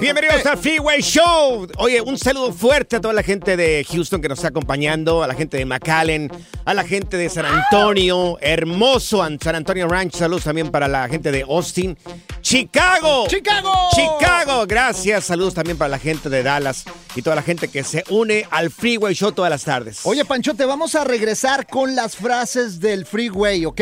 Bienvenidos 0.00 0.46
al 0.46 0.56
Freeway 0.58 1.02
Show. 1.02 1.68
Oye, 1.76 2.00
un 2.00 2.16
saludo 2.18 2.52
fuerte 2.52 2.96
a 2.96 3.00
toda 3.00 3.12
la 3.12 3.22
gente 3.22 3.56
de 3.56 3.86
Houston 3.90 4.20
que 4.20 4.28
nos 4.28 4.38
está 4.38 4.48
acompañando, 4.48 5.22
a 5.22 5.26
la 5.26 5.34
gente 5.34 5.58
de 5.58 5.66
McAllen, 5.66 6.30
a 6.64 6.74
la 6.74 6.84
gente 6.84 7.16
de 7.16 7.28
San 7.28 7.44
Antonio, 7.44 8.38
hermoso 8.40 9.24
San 9.40 9.54
Antonio 9.54 9.86
Ranch. 9.86 10.14
Saludos 10.14 10.44
también 10.44 10.70
para 10.70 10.88
la 10.88 11.08
gente 11.08 11.30
de 11.30 11.42
Austin, 11.42 11.96
Chicago. 12.40 13.26
¡Chicago! 13.28 13.72
Chicago, 13.94 14.66
gracias. 14.66 15.24
Saludos 15.24 15.54
también 15.54 15.76
para 15.76 15.90
la 15.90 15.98
gente 15.98 16.28
de 16.30 16.42
Dallas 16.42 16.84
y 17.14 17.22
toda 17.22 17.36
la 17.36 17.42
gente 17.42 17.68
que 17.68 17.84
se 17.84 18.04
une 18.08 18.46
al 18.50 18.70
Freeway 18.70 19.14
Show 19.14 19.32
todas 19.32 19.50
las 19.50 19.64
tardes. 19.64 20.00
Oye, 20.04 20.24
Panchote, 20.24 20.64
vamos 20.64 20.94
a 20.94 21.04
regresar 21.04 21.66
con 21.66 21.94
las 21.94 22.16
frases 22.16 22.80
del 22.80 23.04
Freeway, 23.04 23.66
¿ok? 23.66 23.80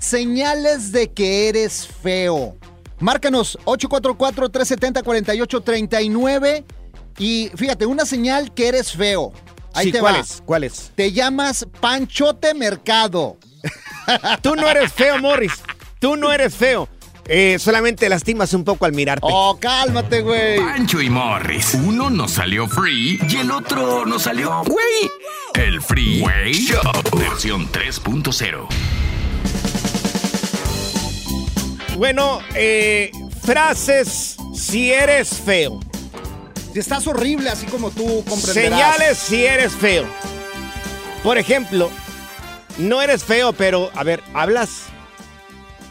Señales 0.00 0.92
de 0.92 1.12
que 1.12 1.48
eres 1.48 1.86
feo. 2.02 2.56
Márcanos 3.02 3.58
844-370-4839 3.64 6.64
y 7.18 7.50
fíjate, 7.54 7.84
una 7.86 8.04
señal 8.06 8.52
que 8.54 8.68
eres 8.68 8.92
feo. 8.92 9.32
Ahí 9.74 9.86
Sí, 9.86 9.92
te 9.92 10.00
¿cuál 10.00 10.14
va. 10.14 10.18
es? 10.20 10.42
¿Cuál 10.44 10.64
es? 10.64 10.90
Te 10.94 11.12
llamas 11.12 11.66
Panchote 11.80 12.52
Mercado. 12.54 13.38
Tú 14.42 14.54
no 14.56 14.68
eres 14.68 14.92
feo, 14.92 15.18
Morris. 15.18 15.52
Tú 15.98 16.16
no 16.16 16.30
eres 16.32 16.54
feo. 16.54 16.88
Eh, 17.28 17.56
solamente 17.60 18.08
lastimas 18.08 18.52
un 18.52 18.64
poco 18.64 18.84
al 18.84 18.92
mirarte. 18.92 19.24
Oh, 19.30 19.56
cálmate, 19.60 20.22
güey. 20.22 20.58
Pancho 20.58 21.00
y 21.00 21.08
Morris. 21.08 21.74
Uno 21.74 22.10
nos 22.10 22.32
salió 22.32 22.66
free 22.68 23.20
y 23.28 23.36
el 23.36 23.50
otro 23.52 24.04
nos 24.04 24.22
salió 24.24 24.64
güey. 24.64 25.10
El 25.54 25.80
Freeway 25.80 26.52
Show. 26.52 26.80
Versión 27.16 27.68
3.0. 27.70 28.66
Bueno, 32.02 32.40
eh, 32.56 33.12
frases 33.44 34.36
si 34.56 34.90
eres 34.90 35.28
feo. 35.28 35.78
Estás 36.74 37.06
horrible, 37.06 37.48
así 37.48 37.64
como 37.66 37.92
tú 37.92 38.24
comprenderás. 38.28 38.96
Señales 38.96 39.18
si 39.18 39.46
eres 39.46 39.72
feo. 39.72 40.04
Por 41.22 41.38
ejemplo, 41.38 41.92
no 42.78 43.00
eres 43.00 43.22
feo, 43.22 43.52
pero, 43.52 43.88
a 43.94 44.02
ver, 44.02 44.20
¿hablas? 44.34 44.86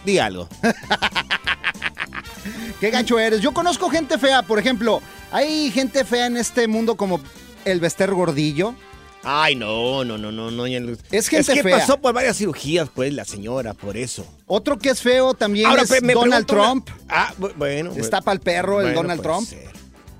Di 0.03 0.19
algo. 0.19 0.49
Qué 2.81 2.91
gacho 2.91 3.17
eres. 3.17 3.39
Yo 3.39 3.53
conozco 3.53 3.89
gente 3.89 4.17
fea, 4.17 4.41
por 4.41 4.59
ejemplo, 4.59 5.01
hay 5.31 5.71
gente 5.71 6.03
fea 6.03 6.25
en 6.25 6.35
este 6.35 6.67
mundo 6.67 6.97
como 6.97 7.21
el 7.63 7.79
Bester 7.79 8.13
Gordillo. 8.13 8.75
Ay, 9.23 9.55
no, 9.55 10.03
no, 10.03 10.17
no, 10.17 10.31
no, 10.31 10.49
no. 10.49 10.65
Es 10.65 11.27
gente 11.27 11.53
que 11.53 11.61
fea. 11.63 11.79
pasó 11.79 11.99
por 12.01 12.13
varias 12.13 12.37
cirugías, 12.37 12.89
pues, 12.93 13.13
la 13.13 13.23
señora, 13.25 13.73
por 13.73 13.95
eso. 13.97 14.25
Otro 14.47 14.79
que 14.79 14.89
es 14.89 15.01
feo 15.01 15.33
también 15.35 15.67
Ahora, 15.67 15.83
es 15.83 16.01
me 16.01 16.13
Donald 16.13 16.51
una- 16.51 16.63
Trump. 16.63 16.89
Ah, 17.07 17.33
bu- 17.39 17.53
bueno. 17.55 17.91
Está 17.95 18.21
para 18.21 18.33
el 18.33 18.39
perro 18.41 18.81
el 18.81 18.93
Donald 18.95 19.21
Trump. 19.21 19.47
ser. 19.47 19.69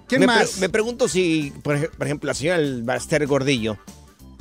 ¿Quién 0.08 0.22
me 0.22 0.28
pre- 0.28 0.36
más? 0.36 0.58
me 0.58 0.70
pregunto 0.70 1.08
si, 1.08 1.52
por, 1.64 1.78
ej- 1.78 1.90
por 1.98 2.06
ejemplo, 2.06 2.28
la 2.28 2.34
señora 2.34 2.60
Baster 2.84 3.26
Gordillo 3.26 3.78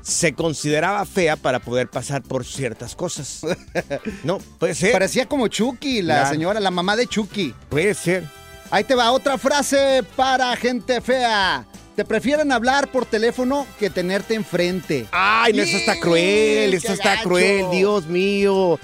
se 0.02 0.32
consideraba 0.34 1.04
fea 1.06 1.36
para 1.36 1.60
poder 1.60 1.88
pasar 1.88 2.22
por 2.22 2.44
ciertas 2.44 2.94
cosas. 2.96 3.40
No, 4.24 4.38
puede 4.58 4.74
ser. 4.74 4.92
Parecía 4.92 5.26
como 5.26 5.48
Chucky, 5.48 6.02
la 6.02 6.28
señora, 6.28 6.60
la 6.60 6.70
mamá 6.70 6.96
de 6.96 7.06
Chucky. 7.06 7.54
Puede 7.68 7.94
ser. 7.94 8.24
Ahí 8.70 8.84
te 8.84 8.94
va 8.94 9.10
otra 9.12 9.38
frase 9.38 10.02
para 10.16 10.54
gente 10.56 11.00
fea. 11.00 11.66
Te 12.00 12.06
prefieren 12.06 12.50
hablar 12.50 12.88
por 12.88 13.04
teléfono 13.04 13.66
que 13.78 13.90
tenerte 13.90 14.32
enfrente. 14.32 15.06
Ay, 15.12 15.52
no, 15.52 15.62
eso 15.62 15.76
está 15.76 16.00
cruel, 16.00 16.70
¡Qué 16.70 16.76
eso 16.78 16.94
está 16.94 17.16
gacho! 17.16 17.24
cruel, 17.28 17.66
Dios 17.70 18.06
mío. 18.06 18.80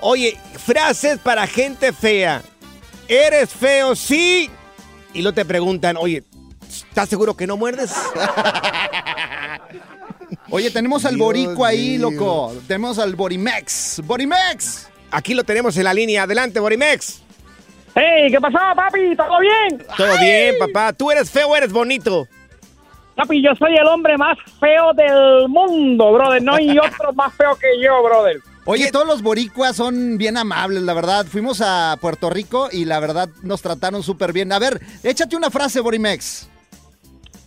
Oye, 0.00 0.36
frases 0.58 1.18
para 1.18 1.46
gente 1.46 1.94
fea. 1.94 2.42
¿Eres 3.08 3.48
feo? 3.48 3.96
Sí. 3.96 4.50
Y 5.14 5.22
luego 5.22 5.34
te 5.34 5.46
preguntan, 5.46 5.96
oye, 5.96 6.24
¿estás 6.90 7.08
seguro 7.08 7.34
que 7.34 7.46
no 7.46 7.56
muerdes? 7.56 7.90
Oye, 10.50 10.70
tenemos 10.70 11.06
al 11.06 11.14
Dios 11.14 11.24
boricua 11.24 11.68
ahí, 11.68 11.96
mío. 11.96 12.10
loco. 12.10 12.54
Tenemos 12.66 12.98
al 12.98 13.16
Borimex. 13.16 14.02
¡Borimex! 14.04 14.88
Aquí 15.10 15.32
lo 15.32 15.42
tenemos 15.42 15.74
en 15.78 15.84
la 15.84 15.94
línea. 15.94 16.24
Adelante, 16.24 16.60
Borimex. 16.60 17.22
Hey, 17.94 18.30
¿qué 18.30 18.38
pasó, 18.38 18.58
papi? 18.76 19.16
¿Todo 19.16 19.40
bien? 19.40 19.86
Todo 19.96 20.18
bien, 20.18 20.54
papá. 20.58 20.92
¿Tú 20.92 21.10
eres 21.10 21.30
feo 21.30 21.48
o 21.48 21.56
eres 21.56 21.72
bonito? 21.72 22.28
Papi, 23.18 23.42
yo 23.42 23.52
soy 23.56 23.74
el 23.74 23.84
hombre 23.88 24.16
más 24.16 24.38
feo 24.60 24.92
del 24.92 25.48
mundo, 25.48 26.12
brother. 26.12 26.40
No 26.40 26.54
hay 26.54 26.78
otro 26.78 27.12
más 27.14 27.34
feo 27.34 27.56
que 27.56 27.66
yo, 27.82 28.00
brother. 28.00 28.38
Oye, 28.64 28.92
todos 28.92 29.08
los 29.08 29.22
boricuas 29.22 29.74
son 29.74 30.18
bien 30.18 30.36
amables, 30.36 30.84
la 30.84 30.94
verdad. 30.94 31.26
Fuimos 31.26 31.60
a 31.60 31.96
Puerto 32.00 32.30
Rico 32.30 32.68
y 32.70 32.84
la 32.84 33.00
verdad 33.00 33.28
nos 33.42 33.60
trataron 33.60 34.04
súper 34.04 34.32
bien. 34.32 34.52
A 34.52 34.60
ver, 34.60 34.80
échate 35.02 35.34
una 35.34 35.50
frase, 35.50 35.80
Borimex. 35.80 36.48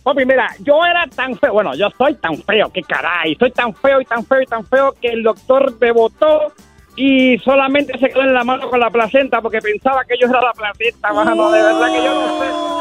Papi, 0.02 0.26
mira, 0.26 0.54
yo 0.58 0.84
era 0.84 1.06
tan 1.06 1.38
feo. 1.38 1.54
Bueno, 1.54 1.74
yo 1.74 1.88
soy 1.96 2.16
tan 2.16 2.36
feo, 2.42 2.70
qué 2.70 2.82
caray. 2.82 3.34
Soy 3.36 3.50
tan 3.50 3.74
feo 3.74 3.98
y 4.02 4.04
tan 4.04 4.26
feo 4.26 4.42
y 4.42 4.46
tan 4.46 4.66
feo 4.66 4.94
que 5.00 5.08
el 5.08 5.22
doctor 5.22 5.74
me 5.80 5.90
botó 5.90 6.52
y 6.96 7.38
solamente 7.38 7.98
se 7.98 8.10
quedó 8.10 8.24
en 8.24 8.34
la 8.34 8.44
mano 8.44 8.68
con 8.68 8.78
la 8.78 8.90
placenta 8.90 9.40
porque 9.40 9.60
pensaba 9.60 10.04
que 10.04 10.16
yo 10.20 10.28
era 10.28 10.42
la 10.42 10.52
placenta, 10.52 11.14
mano. 11.14 11.50
De 11.50 11.62
verdad 11.62 11.92
que 11.94 12.04
yo 12.04 12.12
no 12.12 12.38
sé. 12.40 12.71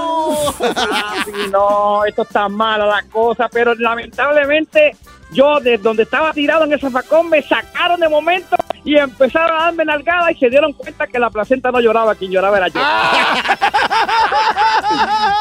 Ah, 0.62 1.24
sí, 1.26 1.32
no, 1.52 2.06
esto 2.06 2.24
está 2.24 2.50
mala 2.50 2.86
la 2.86 3.04
cosa, 3.04 3.48
pero 3.50 3.74
lamentablemente 3.76 4.96
yo 5.32 5.60
desde 5.60 5.78
donde 5.78 6.04
estaba 6.04 6.34
tirado 6.34 6.66
en 6.66 6.74
ese 6.74 6.90
facón 6.90 7.30
me 7.30 7.42
sacaron 7.42 8.00
de 8.00 8.10
momento 8.10 8.56
y 8.84 8.98
empezaron 8.98 9.60
a 9.60 9.66
darme 9.66 9.86
nalgada 9.86 10.32
y 10.32 10.36
se 10.36 10.50
dieron 10.50 10.74
cuenta 10.74 11.08
que 11.08 11.20
la 11.20 11.30
placenta 11.30 11.72
no 11.72 11.80
lloraba, 11.80 12.16
quien 12.16 12.32
lloraba 12.32 12.58
era 12.58 12.68
yo. 12.68 12.82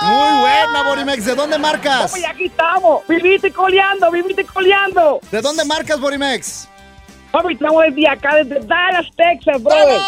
Muy 0.02 0.40
buena, 0.40 0.82
Borimex. 0.84 1.24
¿De 1.24 1.34
dónde 1.34 1.58
marcas? 1.58 2.12
Oye, 2.14 2.26
aquí 2.26 2.44
estamos, 2.44 3.06
viviste 3.08 3.50
coleando, 3.52 4.10
viviste 4.10 4.44
coleando. 4.44 5.20
¿De 5.30 5.40
dónde 5.40 5.64
marcas, 5.64 5.98
Borimex? 5.98 6.68
Papi, 7.32 7.54
estamos 7.54 7.82
desde 7.84 8.08
acá, 8.08 8.34
desde 8.36 8.60
Dallas, 8.66 9.06
Texas, 9.16 9.62
brother. 9.62 10.00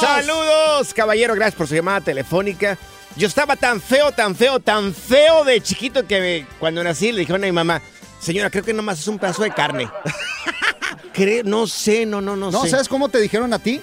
Saludos, 0.00 0.92
caballero. 0.92 1.34
Gracias 1.34 1.54
por 1.54 1.66
su 1.66 1.74
llamada 1.74 2.00
telefónica. 2.00 2.76
Yo 3.18 3.26
estaba 3.26 3.56
tan 3.56 3.80
feo, 3.80 4.12
tan 4.12 4.34
feo, 4.36 4.60
tan 4.60 4.94
feo 4.94 5.44
de 5.44 5.60
chiquito 5.60 6.06
que 6.06 6.20
me- 6.20 6.46
cuando 6.60 6.82
nací 6.84 7.10
le 7.12 7.20
dijeron 7.20 7.42
a 7.42 7.46
mi 7.46 7.52
mamá, 7.52 7.82
señora, 8.20 8.48
creo 8.48 8.62
que 8.64 8.72
nomás 8.72 9.00
es 9.00 9.08
un 9.08 9.18
pedazo 9.18 9.42
de 9.42 9.50
carne. 9.50 9.90
Creo, 11.12 11.42
no 11.42 11.66
sé, 11.66 12.06
no, 12.06 12.20
no, 12.20 12.36
no, 12.36 12.52
No, 12.52 12.62
sé. 12.62 12.70
¿sabes 12.70 12.88
cómo 12.88 13.08
te 13.08 13.18
dijeron 13.20 13.52
a 13.52 13.58
ti? 13.58 13.80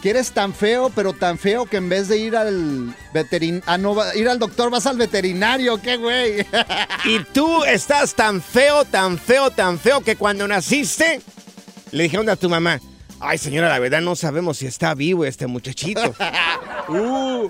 Que 0.00 0.10
eres 0.10 0.32
tan 0.32 0.54
feo, 0.54 0.90
pero 0.94 1.12
tan 1.12 1.36
feo 1.38 1.66
que 1.66 1.76
en 1.76 1.90
vez 1.90 2.08
de 2.08 2.16
ir 2.16 2.34
al 2.36 2.94
veterin 3.12 3.62
ah, 3.66 3.76
no, 3.76 3.94
ir 4.14 4.26
al 4.30 4.38
doctor 4.38 4.70
vas 4.70 4.86
al 4.86 4.96
veterinario, 4.96 5.76
qué 5.82 5.96
güey. 5.98 6.46
Y 7.04 7.18
tú 7.34 7.64
estás 7.64 8.14
tan 8.14 8.40
feo, 8.40 8.86
tan 8.86 9.18
feo, 9.18 9.50
tan 9.50 9.78
feo 9.78 10.00
que 10.00 10.16
cuando 10.16 10.48
naciste 10.48 11.20
le 11.90 12.02
dijeron 12.04 12.30
a 12.30 12.36
tu 12.36 12.48
mamá, 12.48 12.80
ay 13.20 13.36
señora, 13.36 13.68
la 13.68 13.78
verdad 13.78 14.00
no 14.00 14.16
sabemos 14.16 14.56
si 14.58 14.66
está 14.66 14.94
vivo 14.94 15.26
este 15.26 15.46
muchachito. 15.46 16.14
Uh, 16.86 17.48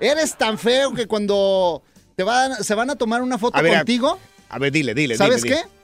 eres 0.00 0.36
tan 0.36 0.58
feo 0.58 0.92
que 0.94 1.06
cuando 1.06 1.82
te 2.16 2.22
van, 2.22 2.62
se 2.62 2.74
van 2.74 2.90
a 2.90 2.96
tomar 2.96 3.22
una 3.22 3.38
foto 3.38 3.56
A 3.58 3.62
ver, 3.62 3.74
a- 3.74 3.78
contigo, 3.78 4.18
A 4.48 4.58
ver, 4.58 4.72
dile, 4.72 4.94
dile, 4.94 5.16
¿sabes 5.16 5.42
dile, 5.42 5.56
qué? 5.56 5.62
dile. 5.62 5.74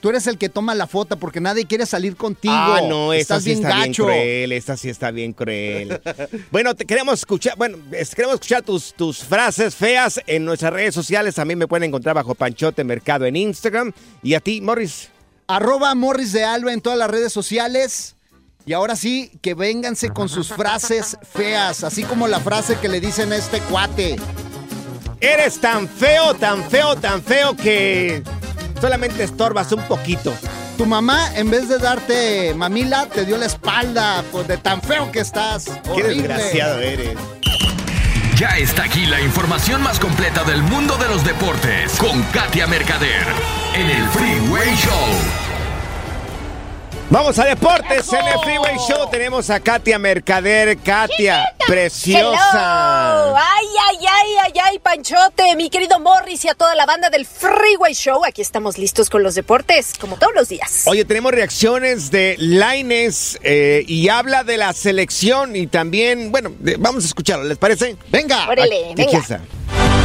Tú 0.00 0.10
eres 0.10 0.26
el 0.26 0.36
que 0.36 0.48
toma 0.50 0.74
la 0.74 0.86
foto 0.86 1.16
porque 1.18 1.40
nadie 1.40 1.64
quiere 1.64 1.86
salir 1.86 2.16
contigo. 2.16 2.54
Ah, 2.54 2.80
no, 2.86 3.12
esta 3.14 3.36
Estás 3.36 3.44
sí 3.44 3.50
bien 3.54 3.64
está 3.64 3.78
gacho. 3.78 4.06
bien 4.06 4.18
cruel, 4.18 4.52
esta 4.52 4.76
sí 4.76 4.88
está 4.90 5.10
bien 5.10 5.32
cruel. 5.32 6.00
bueno, 6.52 6.74
te 6.74 6.84
queremos 6.84 7.18
escuchar, 7.20 7.56
bueno, 7.56 7.78
queremos 8.14 8.34
escuchar 8.34 8.62
tus, 8.62 8.92
tus 8.92 9.24
frases 9.24 9.74
feas 9.74 10.20
en 10.26 10.44
nuestras 10.44 10.72
redes 10.74 10.94
sociales. 10.94 11.34
También 11.34 11.58
me 11.58 11.66
pueden 11.66 11.84
encontrar 11.84 12.14
bajo 12.14 12.34
Panchote 12.34 12.84
Mercado 12.84 13.24
en 13.24 13.36
Instagram. 13.36 13.90
Y 14.22 14.34
a 14.34 14.40
ti, 14.40 14.60
Morris. 14.60 15.08
Arroba 15.48 15.94
Morris 15.94 16.32
de 16.32 16.44
Alba 16.44 16.72
en 16.74 16.82
todas 16.82 16.98
las 16.98 17.10
redes 17.10 17.32
sociales. 17.32 18.15
Y 18.66 18.72
ahora 18.72 18.96
sí, 18.96 19.30
que 19.42 19.54
vénganse 19.54 20.10
con 20.10 20.28
sus 20.28 20.48
frases 20.48 21.16
feas, 21.32 21.84
así 21.84 22.02
como 22.02 22.26
la 22.26 22.40
frase 22.40 22.76
que 22.80 22.88
le 22.88 23.00
dicen 23.00 23.32
a 23.32 23.36
este 23.36 23.60
cuate. 23.60 24.16
Eres 25.20 25.60
tan 25.60 25.88
feo, 25.88 26.34
tan 26.34 26.68
feo, 26.68 26.96
tan 26.96 27.22
feo 27.22 27.54
que 27.56 28.24
solamente 28.80 29.22
estorbas 29.22 29.70
un 29.70 29.82
poquito. 29.84 30.34
Tu 30.76 30.84
mamá, 30.84 31.30
en 31.36 31.48
vez 31.48 31.68
de 31.68 31.78
darte 31.78 32.54
mamila, 32.54 33.06
te 33.06 33.24
dio 33.24 33.38
la 33.38 33.46
espalda, 33.46 34.24
pues 34.32 34.48
de 34.48 34.56
tan 34.58 34.82
feo 34.82 35.12
que 35.12 35.20
estás. 35.20 35.66
Qué 35.84 35.90
Horrible. 36.02 36.14
desgraciado 36.28 36.80
eres. 36.80 37.16
Ya 38.36 38.48
está 38.58 38.82
aquí 38.82 39.06
la 39.06 39.20
información 39.20 39.80
más 39.80 40.00
completa 40.00 40.42
del 40.42 40.60
mundo 40.62 40.96
de 40.98 41.06
los 41.06 41.24
deportes 41.24 41.96
con 41.98 42.20
Katia 42.24 42.66
Mercader 42.66 43.26
en 43.74 43.88
el 43.88 44.08
Freeway 44.08 44.74
Show. 44.74 45.45
Vamos 47.08 47.38
a 47.38 47.44
deportes 47.44 48.12
en 48.12 48.26
el 48.26 48.38
Freeway 48.40 48.76
Show. 48.88 49.08
Tenemos 49.10 49.48
a 49.50 49.60
Katia 49.60 49.96
Mercader. 49.96 50.76
Katia, 50.78 51.54
preciosa. 51.64 53.22
Hello. 53.22 53.36
Ay, 53.36 53.66
ay, 53.88 54.06
ay, 54.10 54.30
ay, 54.44 54.52
ay, 54.64 54.78
Panchote, 54.80 55.54
mi 55.54 55.70
querido 55.70 56.00
Morris 56.00 56.44
y 56.44 56.48
a 56.48 56.54
toda 56.54 56.74
la 56.74 56.84
banda 56.84 57.08
del 57.08 57.24
Freeway 57.24 57.94
Show. 57.94 58.24
Aquí 58.24 58.42
estamos 58.42 58.76
listos 58.76 59.08
con 59.08 59.22
los 59.22 59.36
deportes, 59.36 59.92
como 60.00 60.16
todos 60.16 60.32
los 60.34 60.48
días. 60.48 60.82
Oye, 60.86 61.04
tenemos 61.04 61.30
reacciones 61.30 62.10
de 62.10 62.34
Laines 62.40 63.38
eh, 63.44 63.84
y 63.86 64.08
habla 64.08 64.42
de 64.42 64.56
la 64.56 64.72
selección 64.72 65.54
y 65.54 65.68
también, 65.68 66.32
bueno, 66.32 66.50
de- 66.58 66.76
vamos 66.76 67.04
a 67.04 67.06
escucharlo, 67.06 67.44
¿les 67.44 67.56
parece? 67.58 67.96
Venga. 68.08 68.48
Órale, 68.48 68.86
Aquí 68.90 68.94
venga. 68.96 69.18
está. 69.18 69.40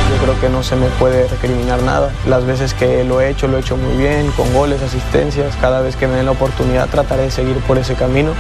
Yo 0.10 0.24
creo 0.24 0.40
que 0.40 0.50
no 0.50 0.64
se 0.64 0.76
me 0.76 0.88
puede 1.00 1.28
recriminar 1.28 1.82
nada. 1.84 2.12
Las 2.28 2.46
veces 2.46 2.74
que 2.74 3.04
lo 3.04 3.22
he 3.22 3.30
hecho, 3.30 3.48
lo 3.48 3.58
he 3.58 3.62
hecho 3.62 3.78
muy 3.78 3.96
bien, 3.96 4.32
con 4.32 4.52
goles, 4.54 4.82
asistencias. 4.82 5.56
Cada 5.62 5.82
vez 5.82 5.96
que 5.96 6.08
me 6.08 6.16
den 6.16 6.26
la 6.26 6.32
oportunidad 6.32 6.90
trataré 6.90 7.24
de 7.24 7.32
seguir 7.32 7.56
por 7.68 7.78
ese 7.78 7.96
camino. 7.96 8.34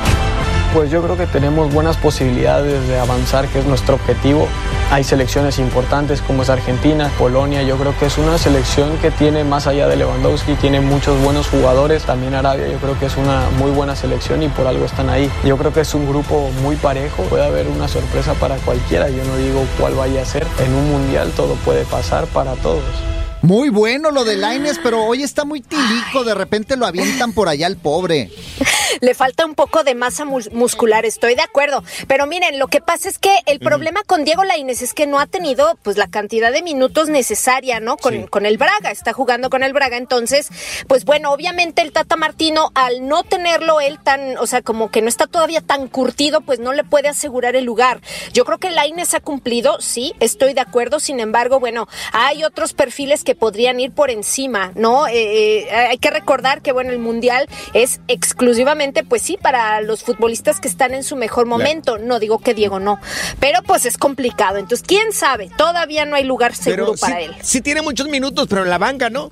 Pues 0.73 0.89
yo 0.89 1.03
creo 1.03 1.17
que 1.17 1.27
tenemos 1.27 1.73
buenas 1.73 1.97
posibilidades 1.97 2.87
de 2.87 2.97
avanzar, 2.97 3.45
que 3.49 3.59
es 3.59 3.65
nuestro 3.65 3.95
objetivo. 3.95 4.47
Hay 4.89 5.03
selecciones 5.03 5.59
importantes 5.59 6.21
como 6.21 6.43
es 6.43 6.49
Argentina, 6.49 7.11
Polonia. 7.19 7.61
Yo 7.61 7.75
creo 7.75 7.93
que 7.99 8.05
es 8.05 8.17
una 8.17 8.37
selección 8.37 8.97
que 8.99 9.11
tiene 9.11 9.43
más 9.43 9.67
allá 9.67 9.89
de 9.89 9.97
Lewandowski, 9.97 10.55
tiene 10.55 10.79
muchos 10.79 11.21
buenos 11.21 11.49
jugadores. 11.49 12.03
También 12.03 12.35
Arabia, 12.35 12.69
yo 12.69 12.77
creo 12.77 12.97
que 12.97 13.07
es 13.07 13.17
una 13.17 13.49
muy 13.59 13.71
buena 13.71 13.97
selección 13.97 14.43
y 14.43 14.47
por 14.47 14.65
algo 14.65 14.85
están 14.85 15.09
ahí. 15.09 15.29
Yo 15.43 15.57
creo 15.57 15.73
que 15.73 15.81
es 15.81 15.93
un 15.93 16.07
grupo 16.07 16.49
muy 16.61 16.77
parejo. 16.77 17.23
Puede 17.23 17.45
haber 17.45 17.67
una 17.67 17.89
sorpresa 17.89 18.33
para 18.35 18.55
cualquiera. 18.55 19.09
Yo 19.09 19.25
no 19.25 19.35
digo 19.35 19.65
cuál 19.77 19.95
vaya 19.95 20.21
a 20.21 20.25
ser. 20.25 20.47
En 20.65 20.73
un 20.73 20.89
mundial 20.89 21.31
todo 21.35 21.55
puede 21.55 21.83
pasar 21.83 22.27
para 22.27 22.53
todos. 22.53 22.83
Muy 23.41 23.69
bueno 23.69 24.11
lo 24.11 24.23
de 24.23 24.35
Laines, 24.37 24.79
pero 24.83 25.03
hoy 25.03 25.23
está 25.23 25.45
muy 25.45 25.61
tilico. 25.61 26.23
De 26.23 26.35
repente 26.35 26.77
lo 26.77 26.85
avientan 26.85 27.33
por 27.33 27.49
allá 27.49 27.65
al 27.67 27.75
pobre. 27.75 28.29
Le 29.01 29.15
falta 29.15 29.45
un 29.45 29.55
poco 29.55 29.83
de 29.83 29.95
masa 29.95 30.25
mus- 30.25 30.51
muscular, 30.51 31.05
estoy 31.05 31.33
de 31.33 31.41
acuerdo. 31.41 31.81
Pero 32.07 32.27
miren, 32.27 32.59
lo 32.59 32.67
que 32.67 32.81
pasa 32.81 33.07
es 33.09 33.17
que 33.17 33.35
el 33.47 33.59
problema 33.59 34.03
con 34.05 34.25
Diego 34.25 34.43
Lainez 34.43 34.81
es 34.81 34.93
que 34.93 35.07
no 35.07 35.19
ha 35.19 35.25
tenido 35.27 35.75
pues 35.81 35.97
la 35.97 36.07
cantidad 36.07 36.51
de 36.51 36.61
minutos 36.61 37.07
necesaria, 37.07 37.79
¿no? 37.79 37.95
Con, 37.97 38.27
con 38.27 38.45
el 38.45 38.57
Braga, 38.57 38.91
está 38.91 39.13
jugando 39.13 39.49
con 39.49 39.63
el 39.63 39.71
Braga. 39.73 39.95
Entonces, 39.97 40.49
pues 40.87 41.05
bueno, 41.05 41.31
obviamente 41.31 41.81
el 41.81 41.93
Tata 41.93 42.17
Martino, 42.17 42.69
al 42.75 43.07
no 43.07 43.23
tenerlo 43.23 43.79
él 43.79 43.97
tan, 44.03 44.37
o 44.37 44.45
sea, 44.45 44.61
como 44.61 44.91
que 44.91 45.01
no 45.01 45.07
está 45.07 45.25
todavía 45.25 45.61
tan 45.61 45.87
curtido, 45.87 46.41
pues 46.41 46.59
no 46.59 46.73
le 46.73 46.83
puede 46.83 47.07
asegurar 47.07 47.55
el 47.55 47.63
lugar. 47.63 48.01
Yo 48.33 48.43
creo 48.45 48.57
que 48.59 48.69
Lainez 48.71 49.13
ha 49.15 49.21
cumplido, 49.21 49.79
sí, 49.79 50.13
estoy 50.19 50.53
de 50.53 50.61
acuerdo. 50.61 50.99
Sin 50.99 51.19
embargo, 51.21 51.59
bueno, 51.61 51.87
hay 52.11 52.43
otros 52.43 52.73
perfiles 52.73 53.23
que 53.23 53.30
podrían 53.35 53.79
ir 53.79 53.91
por 53.91 54.09
encima, 54.09 54.71
¿no? 54.75 55.07
Eh, 55.07 55.59
eh, 55.63 55.71
hay 55.71 55.97
que 55.97 56.09
recordar 56.09 56.61
que, 56.61 56.71
bueno, 56.71 56.91
el 56.91 56.99
Mundial 56.99 57.47
es 57.73 57.99
exclusivamente, 58.07 59.03
pues 59.03 59.21
sí, 59.21 59.37
para 59.41 59.81
los 59.81 60.03
futbolistas 60.03 60.59
que 60.59 60.67
están 60.67 60.93
en 60.93 61.03
su 61.03 61.15
mejor 61.15 61.45
momento. 61.45 61.97
No 61.97 62.19
digo 62.19 62.39
que 62.39 62.53
Diego 62.53 62.79
no, 62.79 62.99
pero 63.39 63.61
pues 63.63 63.85
es 63.85 63.97
complicado. 63.97 64.57
Entonces, 64.57 64.85
¿quién 64.87 65.11
sabe? 65.13 65.49
Todavía 65.57 66.05
no 66.05 66.15
hay 66.15 66.23
lugar 66.23 66.55
seguro 66.55 66.85
Pero 66.93 66.97
para 66.97 67.17
sí, 67.17 67.23
él. 67.25 67.35
sí 67.41 67.61
tiene 67.61 67.81
muchos 67.81 68.07
minutos, 68.07 68.47
pero 68.49 68.63
en 68.63 68.69
la 68.69 68.77
banca, 68.77 69.09
¿no? 69.09 69.31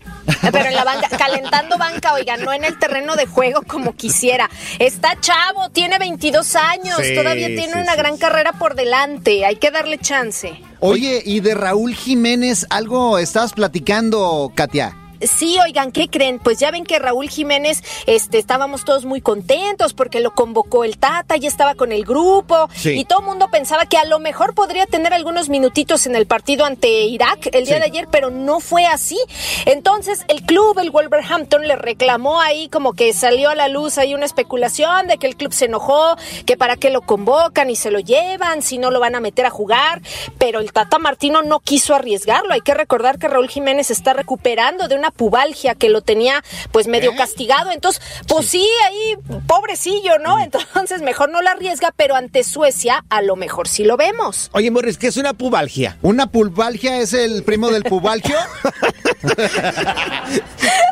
Pero 0.51 0.65
en 0.65 0.75
la 0.75 0.83
banca, 0.83 1.09
calentando 1.17 1.77
banca, 1.77 2.13
oiga, 2.13 2.37
no 2.37 2.53
en 2.53 2.63
el 2.63 2.77
terreno 2.77 3.15
de 3.15 3.25
juego 3.25 3.61
como 3.63 3.95
quisiera. 3.95 4.49
Está 4.79 5.19
chavo, 5.19 5.69
tiene 5.69 5.97
22 5.99 6.55
años, 6.55 6.97
Sí, 7.01 7.15
todavía 7.15 7.47
tiene 7.47 7.73
sí, 7.73 7.79
una 7.79 7.95
gran 7.95 8.17
carrera 8.17 8.53
por 8.53 8.75
delante. 8.75 9.45
Hay 9.45 9.55
que 9.57 9.71
darle 9.71 9.97
chance. 9.97 10.61
Oye, 10.81 11.21
y 11.25 11.41
de 11.41 11.55
Raúl 11.55 11.93
Jiménez, 11.93 12.65
algo 12.69 13.17
estabas 13.17 13.53
platicando, 13.53 14.51
Katia. 14.55 14.95
Sí, 15.21 15.57
oigan, 15.63 15.91
¿qué 15.91 16.07
creen? 16.07 16.39
Pues 16.39 16.59
ya 16.59 16.71
ven 16.71 16.85
que 16.85 16.99
Raúl 16.99 17.29
Jiménez, 17.29 17.83
este, 18.05 18.37
estábamos 18.37 18.85
todos 18.85 19.05
muy 19.05 19.21
contentos 19.21 19.93
porque 19.93 20.19
lo 20.19 20.31
convocó 20.31 20.83
el 20.83 20.97
Tata, 20.97 21.35
ya 21.37 21.47
estaba 21.47 21.75
con 21.75 21.91
el 21.91 22.05
grupo 22.05 22.69
Sí. 22.75 22.91
y 22.99 23.05
todo 23.05 23.19
el 23.19 23.25
mundo 23.25 23.49
pensaba 23.51 23.85
que 23.85 23.97
a 23.97 24.05
lo 24.05 24.19
mejor 24.19 24.53
podría 24.55 24.85
tener 24.85 25.13
algunos 25.13 25.49
minutitos 25.49 26.05
en 26.05 26.15
el 26.15 26.25
partido 26.25 26.65
ante 26.65 26.89
Irak 26.89 27.47
el 27.53 27.65
día 27.65 27.75
Sí. 27.75 27.79
de 27.81 27.85
ayer, 27.85 28.07
pero 28.11 28.29
no 28.29 28.59
fue 28.59 28.85
así. 28.85 29.17
Entonces 29.65 30.23
el 30.27 30.43
club, 30.43 30.79
el 30.79 30.91
Wolverhampton, 30.91 31.67
le 31.67 31.75
reclamó 31.75 32.39
ahí 32.41 32.69
como 32.69 32.93
que 32.93 33.13
salió 33.13 33.49
a 33.49 33.55
la 33.55 33.67
luz 33.67 33.97
ahí 33.97 34.13
una 34.13 34.25
especulación 34.25 35.07
de 35.07 35.17
que 35.17 35.27
el 35.27 35.35
club 35.35 35.53
se 35.53 35.65
enojó, 35.65 36.15
que 36.45 36.57
para 36.57 36.77
qué 36.77 36.89
lo 36.89 37.01
convocan 37.01 37.69
y 37.69 37.75
se 37.75 37.91
lo 37.91 37.99
llevan, 37.99 38.61
si 38.61 38.77
no 38.77 38.91
lo 38.91 38.99
van 38.99 39.15
a 39.15 39.19
meter 39.19 39.45
a 39.45 39.49
jugar, 39.49 40.01
pero 40.37 40.59
el 40.59 40.71
Tata 40.71 40.97
Martino 40.99 41.41
no 41.41 41.59
quiso 41.59 41.93
arriesgarlo. 41.95 42.53
Hay 42.53 42.61
que 42.61 42.73
recordar 42.73 43.19
que 43.19 43.27
Raúl 43.27 43.49
Jiménez 43.49 43.91
está 43.91 44.13
recuperando 44.13 44.87
de 44.87 44.95
una 44.95 45.08
pubalgia 45.11 45.75
que 45.75 45.89
lo 45.89 46.01
tenía 46.01 46.43
pues 46.71 46.87
medio 46.87 47.15
castigado. 47.15 47.71
Entonces, 47.71 48.01
pues 48.27 48.47
sí, 48.47 48.67
ahí 48.87 49.17
pobrecillo, 49.47 50.19
¿no? 50.19 50.39
Entonces 50.39 51.01
mejor 51.01 51.29
no 51.29 51.41
lo 51.41 51.49
arriesga, 51.49 51.93
pero 51.95 52.15
ante 52.15 52.43
Suecia 52.43 53.03
a 53.09 53.21
lo 53.21 53.35
mejor 53.35 53.67
sí 53.67 53.83
lo 53.83 53.97
vemos. 53.97 54.49
Oye, 54.53 54.71
Morris, 54.71 54.97
¿qué 54.97 55.07
es 55.07 55.17
una 55.17 55.33
pubalgia? 55.33 55.97
¿Una 56.01 56.27
pulvalgia 56.27 56.99
es 56.99 57.13
el 57.13 57.43
primo 57.43 57.69
del 57.69 57.83
pubalgio? 57.83 58.35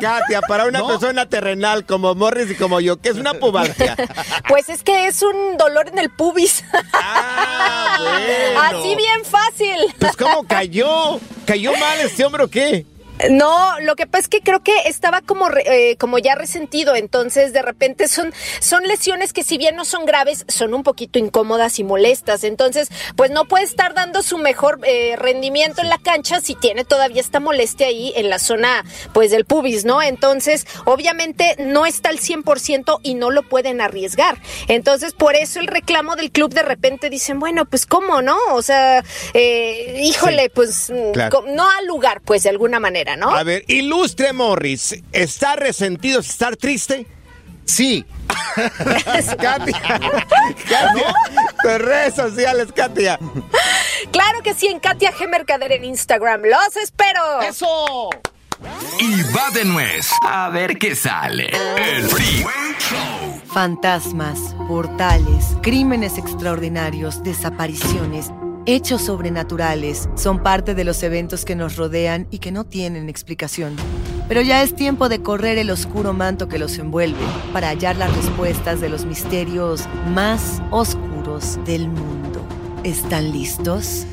Katia, 0.00 0.42
para 0.42 0.66
una 0.66 0.86
persona 0.86 1.28
terrenal 1.28 1.86
como 1.86 2.14
Morris 2.14 2.50
y 2.50 2.54
como 2.54 2.80
yo, 2.80 3.00
¿qué 3.00 3.10
es 3.10 3.16
una 3.16 3.34
pubalgia? 3.34 3.96
Pues 4.48 4.68
es 4.68 4.82
que 4.82 5.06
es 5.06 5.22
un 5.22 5.56
dolor 5.56 5.88
en 5.88 5.98
el 5.98 6.10
pubis. 6.10 6.64
Así 6.92 8.96
bien 8.96 9.24
fácil. 9.24 9.76
Pues, 9.98 10.16
¿cómo 10.16 10.44
cayó? 10.44 11.18
¿Cayó 11.46 11.72
mal 11.72 12.00
este 12.00 12.24
hombre 12.24 12.44
o 12.44 12.48
qué? 12.48 12.86
No, 13.30 13.80
lo 13.80 13.96
que 13.96 14.06
pasa 14.06 14.22
es 14.22 14.28
que 14.28 14.40
creo 14.40 14.62
que 14.62 14.72
estaba 14.86 15.20
como, 15.22 15.48
re- 15.48 15.90
eh, 15.90 15.96
como 15.96 16.18
ya 16.18 16.34
resentido, 16.34 16.94
entonces 16.94 17.52
de 17.52 17.62
repente 17.62 18.06
son, 18.08 18.32
son 18.60 18.84
lesiones 18.84 19.32
que 19.32 19.42
si 19.42 19.58
bien 19.58 19.74
no 19.76 19.84
son 19.84 20.04
graves, 20.06 20.44
son 20.48 20.72
un 20.74 20.82
poquito 20.82 21.18
incómodas 21.18 21.78
y 21.78 21.84
molestas, 21.84 22.44
entonces 22.44 22.88
pues 23.16 23.30
no 23.30 23.44
puede 23.46 23.64
estar 23.64 23.94
dando 23.94 24.22
su 24.22 24.38
mejor 24.38 24.78
eh, 24.84 25.16
rendimiento 25.16 25.82
en 25.82 25.88
la 25.88 25.98
cancha 25.98 26.40
si 26.40 26.54
tiene 26.54 26.84
todavía 26.84 27.20
esta 27.20 27.40
molestia 27.40 27.88
ahí 27.88 28.12
en 28.16 28.30
la 28.30 28.38
zona 28.38 28.84
pues 29.12 29.30
del 29.30 29.44
pubis, 29.44 29.84
¿no? 29.84 30.00
Entonces 30.00 30.66
obviamente 30.84 31.56
no 31.58 31.86
está 31.86 32.10
al 32.10 32.18
100% 32.18 33.00
y 33.02 33.14
no 33.14 33.30
lo 33.30 33.42
pueden 33.42 33.80
arriesgar, 33.80 34.40
entonces 34.68 35.12
por 35.12 35.34
eso 35.34 35.60
el 35.60 35.66
reclamo 35.66 36.14
del 36.16 36.30
club 36.30 36.52
de 36.54 36.62
repente 36.62 37.10
dicen, 37.10 37.40
bueno, 37.40 37.64
pues 37.64 37.84
cómo, 37.86 38.22
¿no? 38.22 38.36
O 38.52 38.62
sea, 38.62 39.02
eh, 39.34 40.00
híjole, 40.02 40.44
Sí, 40.44 40.50
pues 40.54 40.92
claro. 41.12 41.44
no 41.48 41.68
al 41.70 41.86
lugar, 41.86 42.20
pues 42.24 42.42
de 42.42 42.50
alguna 42.50 42.78
manera, 42.80 43.07
¿no? 43.16 43.34
A 43.34 43.42
ver, 43.42 43.64
ilustre 43.68 44.32
Morris, 44.32 45.02
¿estar 45.12 45.58
resentido 45.58 46.20
es 46.20 46.30
estar 46.30 46.56
triste? 46.56 47.06
Sí. 47.64 48.04
Katia, 49.38 49.80
Katia, 50.68 51.14
tus 51.62 51.78
redes 51.78 52.14
sociales, 52.14 52.68
Katia. 52.74 53.18
Claro 54.10 54.42
que 54.42 54.54
sí, 54.54 54.68
en 54.68 54.80
Katia 54.80 55.12
G. 55.12 55.28
Mercader 55.28 55.72
en 55.72 55.84
Instagram. 55.84 56.42
¡Los 56.42 56.76
espero! 56.76 57.42
¡Eso! 57.42 58.10
Y 58.98 59.22
va 59.34 59.50
de 59.52 59.64
nuez. 59.64 60.08
A 60.26 60.48
ver 60.48 60.78
qué 60.78 60.96
sale. 60.96 61.50
El 61.76 62.08
Freeway 62.08 62.74
Show. 62.78 63.40
Fantasmas, 63.52 64.38
portales, 64.66 65.56
crímenes 65.62 66.18
extraordinarios, 66.18 67.22
desapariciones, 67.22 68.30
hechos 68.68 69.00
sobrenaturales 69.00 70.10
son 70.14 70.42
parte 70.42 70.74
de 70.74 70.84
los 70.84 71.02
eventos 71.02 71.46
que 71.46 71.56
nos 71.56 71.76
rodean 71.76 72.28
y 72.30 72.38
que 72.38 72.52
no 72.52 72.64
tienen 72.64 73.08
explicación. 73.08 73.74
Pero 74.28 74.42
ya 74.42 74.62
es 74.62 74.76
tiempo 74.76 75.08
de 75.08 75.22
correr 75.22 75.56
el 75.56 75.70
oscuro 75.70 76.12
manto 76.12 76.48
que 76.48 76.58
los 76.58 76.76
envuelve 76.76 77.24
para 77.54 77.68
hallar 77.68 77.96
las 77.96 78.14
respuestas 78.14 78.82
de 78.82 78.90
los 78.90 79.06
misterios 79.06 79.88
más 80.10 80.60
oscuros 80.70 81.58
del 81.64 81.88
mundo. 81.88 82.46
¿Están 82.84 83.32
listos? 83.32 84.04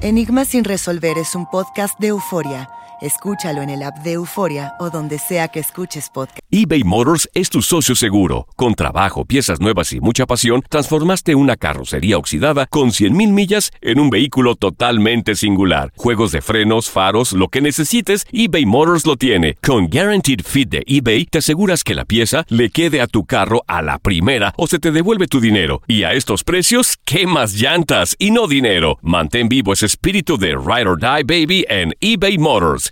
Enigma 0.00 0.46
sin 0.46 0.64
resolver 0.64 1.18
es 1.18 1.34
un 1.34 1.44
podcast 1.44 2.00
de 2.00 2.08
euforia. 2.08 2.70
Escúchalo 3.02 3.62
en 3.62 3.70
el 3.70 3.82
app 3.82 3.98
de 4.04 4.12
Euforia 4.12 4.74
o 4.78 4.88
donde 4.88 5.18
sea 5.18 5.48
que 5.48 5.58
escuches 5.58 6.08
podcast. 6.08 6.38
eBay 6.52 6.84
Motors 6.84 7.28
es 7.34 7.50
tu 7.50 7.60
socio 7.60 7.96
seguro. 7.96 8.46
Con 8.54 8.76
trabajo, 8.76 9.24
piezas 9.24 9.58
nuevas 9.58 9.92
y 9.92 9.98
mucha 10.00 10.24
pasión, 10.24 10.62
transformaste 10.68 11.34
una 11.34 11.56
carrocería 11.56 12.16
oxidada 12.16 12.66
con 12.66 12.90
100.000 12.90 13.12
millas 13.32 13.72
en 13.80 13.98
un 13.98 14.08
vehículo 14.08 14.54
totalmente 14.54 15.34
singular. 15.34 15.92
Juegos 15.96 16.30
de 16.30 16.42
frenos, 16.42 16.90
faros, 16.90 17.32
lo 17.32 17.48
que 17.48 17.60
necesites, 17.60 18.24
eBay 18.30 18.66
Motors 18.66 19.04
lo 19.04 19.16
tiene. 19.16 19.54
Con 19.66 19.88
Guaranteed 19.88 20.42
Fit 20.44 20.68
de 20.68 20.84
eBay, 20.86 21.24
te 21.26 21.38
aseguras 21.38 21.82
que 21.82 21.96
la 21.96 22.04
pieza 22.04 22.44
le 22.46 22.70
quede 22.70 23.00
a 23.00 23.08
tu 23.08 23.24
carro 23.24 23.64
a 23.66 23.82
la 23.82 23.98
primera 23.98 24.54
o 24.56 24.68
se 24.68 24.78
te 24.78 24.92
devuelve 24.92 25.26
tu 25.26 25.40
dinero. 25.40 25.82
Y 25.88 26.04
a 26.04 26.12
estos 26.12 26.44
precios, 26.44 26.98
¿qué 27.04 27.26
más 27.26 27.54
llantas 27.54 28.14
y 28.20 28.30
no 28.30 28.46
dinero? 28.46 28.98
Mantén 29.02 29.48
vivo 29.48 29.72
ese 29.72 29.86
espíritu 29.86 30.38
de 30.38 30.50
Ride 30.50 30.86
or 30.88 31.00
Die 31.00 31.24
Baby 31.24 31.64
en 31.68 31.94
eBay 31.98 32.38
Motors. 32.38 32.91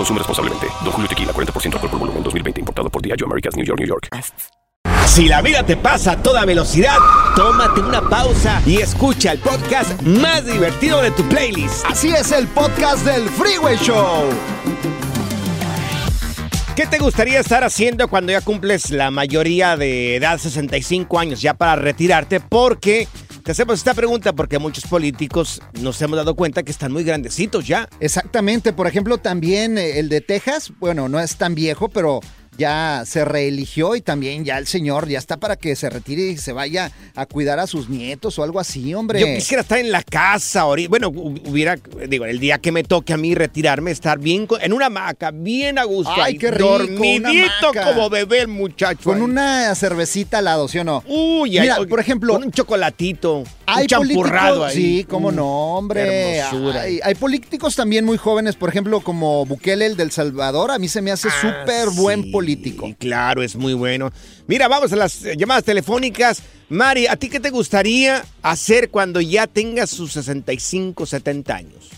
Consume 0.00 0.18
responsablemente. 0.18 0.66
Don 0.82 0.92
Julio 0.92 1.08
Tequila, 1.08 1.32
40% 1.34 1.74
alcohol 1.74 1.90
por 1.90 1.98
volumen, 1.98 2.22
2020. 2.22 2.60
Importado 2.60 2.88
por 2.88 3.02
Diageo 3.02 3.26
Americas, 3.26 3.54
New 3.54 3.66
York, 3.66 3.80
New 3.80 3.86
York. 3.86 4.08
Si 5.04 5.28
la 5.28 5.42
vida 5.42 5.62
te 5.62 5.76
pasa 5.76 6.12
a 6.12 6.22
toda 6.22 6.46
velocidad, 6.46 6.96
tómate 7.36 7.80
una 7.82 8.00
pausa 8.08 8.62
y 8.64 8.78
escucha 8.78 9.32
el 9.32 9.40
podcast 9.40 10.00
más 10.00 10.46
divertido 10.46 11.02
de 11.02 11.10
tu 11.10 11.22
playlist. 11.24 11.84
Así 11.84 12.08
es 12.08 12.32
el 12.32 12.46
podcast 12.48 13.04
del 13.04 13.28
Freeway 13.28 13.76
Show. 13.76 14.30
¿Qué 16.74 16.86
te 16.86 16.96
gustaría 16.96 17.38
estar 17.38 17.62
haciendo 17.62 18.08
cuando 18.08 18.32
ya 18.32 18.40
cumples 18.40 18.90
la 18.90 19.10
mayoría 19.10 19.76
de 19.76 20.16
edad, 20.16 20.38
65 20.38 21.18
años, 21.18 21.42
ya 21.42 21.52
para 21.52 21.76
retirarte? 21.76 22.40
Porque 22.40 23.06
hacemos 23.50 23.78
esta 23.78 23.94
pregunta 23.94 24.32
porque 24.32 24.58
muchos 24.58 24.84
políticos 24.84 25.60
nos 25.80 26.00
hemos 26.02 26.16
dado 26.16 26.34
cuenta 26.34 26.62
que 26.62 26.70
están 26.70 26.92
muy 26.92 27.04
grandecitos 27.04 27.66
ya. 27.66 27.88
Exactamente, 28.00 28.72
por 28.72 28.86
ejemplo, 28.86 29.18
también 29.18 29.78
eh, 29.78 29.98
el 29.98 30.08
de 30.08 30.20
Texas, 30.20 30.72
bueno, 30.78 31.08
no 31.08 31.20
es 31.20 31.36
tan 31.36 31.54
viejo, 31.54 31.88
pero 31.88 32.20
ya 32.56 33.04
se 33.06 33.24
reeligió 33.24 33.96
y 33.96 34.00
también 34.02 34.44
ya 34.44 34.58
el 34.58 34.66
señor 34.66 35.08
ya 35.08 35.18
está 35.18 35.38
para 35.38 35.56
que 35.56 35.74
se 35.76 35.88
retire 35.88 36.22
y 36.26 36.36
se 36.36 36.52
vaya 36.52 36.90
a 37.14 37.24
cuidar 37.26 37.58
a 37.58 37.66
sus 37.66 37.88
nietos 37.88 38.38
o 38.38 38.42
algo 38.42 38.60
así, 38.60 38.92
hombre. 38.94 39.20
Yo 39.20 39.26
quisiera 39.26 39.62
estar 39.62 39.78
en 39.78 39.90
la 39.90 40.02
casa. 40.02 40.64
Bueno, 40.88 41.10
hu- 41.10 41.40
hubiera, 41.48 41.76
digo, 42.08 42.26
el 42.26 42.38
día 42.38 42.58
que 42.58 42.70
me 42.72 42.82
toque 42.84 43.12
a 43.12 43.16
mí 43.16 43.34
retirarme, 43.34 43.90
estar 43.90 44.18
bien 44.18 44.46
en 44.60 44.72
una 44.72 44.86
hamaca, 44.86 45.30
bien 45.30 45.78
a 45.78 45.84
gusto. 45.84 46.12
Ay, 46.14 46.20
ahí, 46.32 46.38
qué 46.38 46.50
rico, 46.50 46.68
Dormidito 46.68 47.72
como 47.84 48.10
bebé 48.10 48.40
el 48.40 48.48
muchacho. 48.48 49.04
Con 49.04 49.16
ahí. 49.16 49.22
una 49.22 49.74
cervecita 49.74 50.38
al 50.38 50.44
lado, 50.44 50.68
¿sí 50.68 50.78
o 50.78 50.84
no? 50.84 51.02
Uy, 51.06 51.58
Mira, 51.60 51.76
ay, 51.78 51.86
por 51.86 52.00
ejemplo, 52.00 52.34
con 52.34 52.44
un 52.44 52.50
chocolatito, 52.52 53.44
Hay 53.66 53.82
un 53.82 53.88
champurrado 53.88 54.64
ahí. 54.64 54.74
sí, 54.76 55.06
cómo 55.08 55.32
no, 55.32 55.76
hombre. 55.76 56.36
hermosura. 56.38 56.82
Hay, 56.82 57.00
hay 57.02 57.14
políticos 57.14 57.74
también 57.76 58.04
muy 58.04 58.18
jóvenes, 58.18 58.56
por 58.56 58.68
ejemplo, 58.68 59.00
como 59.00 59.46
Bukele, 59.46 59.86
el 59.86 59.96
del 59.96 60.10
Salvador. 60.10 60.70
A 60.72 60.78
mí 60.78 60.88
se 60.88 61.00
me 61.00 61.10
hace 61.10 61.28
súper 61.40 61.88
buen 61.94 62.30
político. 62.30 62.49
Y 62.52 62.94
claro, 62.94 63.42
es 63.42 63.56
muy 63.56 63.74
bueno. 63.74 64.10
Mira, 64.46 64.68
vamos 64.68 64.92
a 64.92 64.96
las 64.96 65.24
eh, 65.24 65.34
llamadas 65.36 65.64
telefónicas. 65.64 66.42
Mari, 66.68 67.06
¿a 67.06 67.16
ti 67.16 67.28
qué 67.28 67.40
te 67.40 67.50
gustaría 67.50 68.24
hacer 68.42 68.90
cuando 68.90 69.20
ya 69.20 69.46
tengas 69.46 69.90
sus 69.90 70.12
65, 70.12 71.04
70 71.06 71.54
años? 71.54 71.90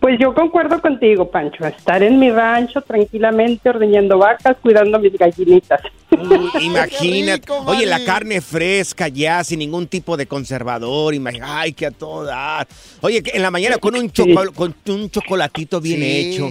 Pues 0.00 0.18
yo 0.20 0.34
concuerdo 0.34 0.82
contigo, 0.82 1.30
Pancho. 1.30 1.66
Estar 1.66 2.02
en 2.02 2.18
mi 2.18 2.30
rancho 2.30 2.82
tranquilamente 2.82 3.70
ordeñando 3.70 4.18
vacas, 4.18 4.58
cuidando 4.60 4.98
mis 4.98 5.14
gallinitas. 5.14 5.80
Imagínate. 6.60 7.50
Oye, 7.64 7.86
la 7.86 8.04
carne 8.04 8.40
fresca 8.42 9.08
ya, 9.08 9.42
sin 9.44 9.60
ningún 9.60 9.86
tipo 9.86 10.16
de 10.18 10.26
conservador. 10.26 11.14
Ay, 11.42 11.72
que 11.72 11.86
a 11.86 11.90
todo 11.90 12.24
dar. 12.24 12.66
Oye, 13.00 13.22
que 13.22 13.30
en 13.34 13.40
la 13.42 13.50
mañana 13.50 13.78
con 13.78 13.94
un, 13.96 14.10
choco- 14.12 14.52
con 14.52 14.74
un 14.88 15.10
chocolatito 15.10 15.80
bien 15.80 16.00
Sí. 16.00 16.04
hecho. 16.34 16.50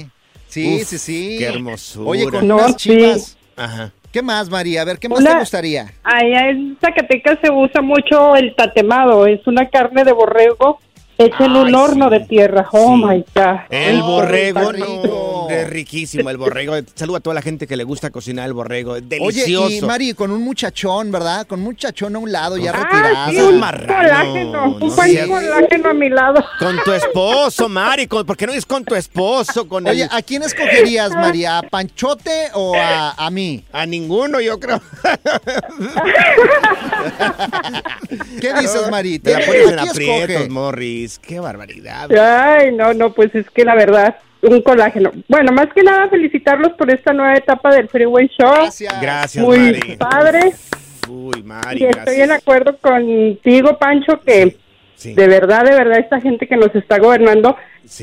Sí, 0.54 0.76
Uf, 0.82 0.88
sí, 0.88 0.98
sí. 1.00 1.36
Qué 1.40 1.46
hermosura. 1.46 2.08
Oye, 2.12 2.30
con 2.30 2.48
No, 2.48 2.56
unas 2.58 2.72
sí. 2.74 2.90
chivas. 2.90 3.38
Ajá. 3.58 3.92
¿Qué 4.12 4.22
más, 4.22 4.48
María? 4.52 4.84
A 4.84 4.86
ver, 4.86 5.00
¿qué 5.00 5.10
más 5.10 5.20
Una- 5.20 5.32
te 5.34 5.40
gustaría? 5.40 5.92
Allá 6.04 6.50
en 6.52 6.78
Zacatecas 6.80 7.40
se 7.44 7.52
usa 7.52 7.82
mucho 7.82 8.36
el 8.36 8.54
tatemado. 8.56 9.26
Es 9.26 9.46
una 9.48 9.68
carne 9.70 10.04
de 10.04 10.12
borrego 10.12 10.80
hecha 11.18 11.46
en 11.46 11.52
un 11.56 11.76
horno 11.76 12.10
de 12.10 12.22
tierra. 12.22 12.68
Oh 12.72 12.96
my 12.96 13.24
God. 13.36 13.60
El 13.70 14.02
Oh, 14.02 14.08
borrego, 14.08 14.72
rico. 14.72 15.48
Es 15.50 15.70
riquísimo 15.70 16.30
el 16.30 16.38
borrego. 16.38 16.76
Saludo 16.96 17.18
a 17.18 17.20
toda 17.20 17.34
la 17.36 17.42
gente 17.42 17.68
que 17.68 17.76
le 17.78 17.84
gusta 17.84 18.10
cocinar 18.10 18.48
el 18.48 18.54
borrego. 18.54 18.96
Es 18.96 19.04
Oye, 19.22 19.42
delicioso. 19.42 19.70
y 19.72 19.82
Mari, 19.82 20.14
con 20.14 20.32
un 20.32 20.42
muchachón, 20.42 21.12
¿verdad? 21.12 21.46
Con 21.48 21.60
un 21.60 21.66
muchachón 21.66 22.16
a 22.16 22.20
un 22.20 22.32
lado, 22.32 22.58
ya 22.58 22.72
Ah, 22.72 22.84
retirado. 22.84 23.32
sí, 23.32 23.38
un 23.38 23.60
colágeno, 23.60 24.78
un 24.80 25.30
colágeno 25.30 25.90
a 25.90 25.94
mi 25.94 26.10
lado. 26.10 26.44
Con 26.60 26.78
tu 26.84 26.92
esposo, 26.92 27.70
Mari. 27.70 28.08
con- 28.08 28.26
¿Por 28.26 28.38
qué 28.38 28.48
no 28.48 28.54
es 28.54 28.66
con 28.66 28.84
tu 28.84 28.96
esposo? 28.96 29.68
Con 29.68 29.88
Oye, 29.88 30.04
el- 30.04 30.10
¿a 30.12 30.22
quién 30.22 30.44
escogerías, 30.44 31.12
María? 31.12 31.60
¿A 31.60 31.64
Panchote 31.64 32.50
o 32.54 32.76
a, 32.76 33.12
a 33.12 33.30
mí? 33.30 33.64
A 33.72 33.86
ninguno, 33.86 34.40
yo 34.42 34.60
creo. 34.60 34.82
¿Qué 38.42 38.54
dices, 38.54 38.90
Mari? 38.90 39.20
Te 39.20 39.32
la 39.34 39.38
¿Tienes- 39.40 39.48
pones 39.48 39.72
en 39.72 39.80
aprietos, 39.80 40.30
escoge? 40.30 40.50
Morris. 41.04 41.20
Qué 41.20 41.40
barbaridad. 41.40 42.10
Ay, 42.12 42.72
no, 42.74 42.94
no, 42.94 43.14
pues 43.14 43.34
es 43.36 43.50
que 43.50 43.64
la 43.66 43.76
verdad, 43.76 44.16
un 44.42 44.62
colágeno. 44.62 45.12
Bueno, 45.28 45.52
más 45.52 45.68
que 45.74 45.84
nada 45.84 46.10
felicitarlos 46.10 46.74
por 46.74 46.92
esta 46.92 47.14
nueva 47.14 47.36
etapa 47.36 47.74
del 47.74 47.88
Freeway 47.90 48.28
Show. 48.38 48.70
Gracias, 49.02 49.44
Muy 49.44 49.58
Mari. 49.58 49.98
padre. 49.98 50.54
Uy, 51.10 51.44
Mari, 51.44 51.82
Y 51.82 51.86
estoy 51.86 52.04
gracias. 52.04 52.20
en 52.20 52.32
acuerdo 52.32 52.78
contigo, 52.78 53.78
Pancho, 53.78 54.20
que 54.22 54.56
de 55.04 55.28
verdad, 55.28 55.66
de 55.66 55.76
verdad, 55.76 56.00
esta 56.00 56.22
gente 56.22 56.48
que 56.48 56.56
nos 56.56 56.74
está 56.76 56.98
gobernando, 56.98 57.58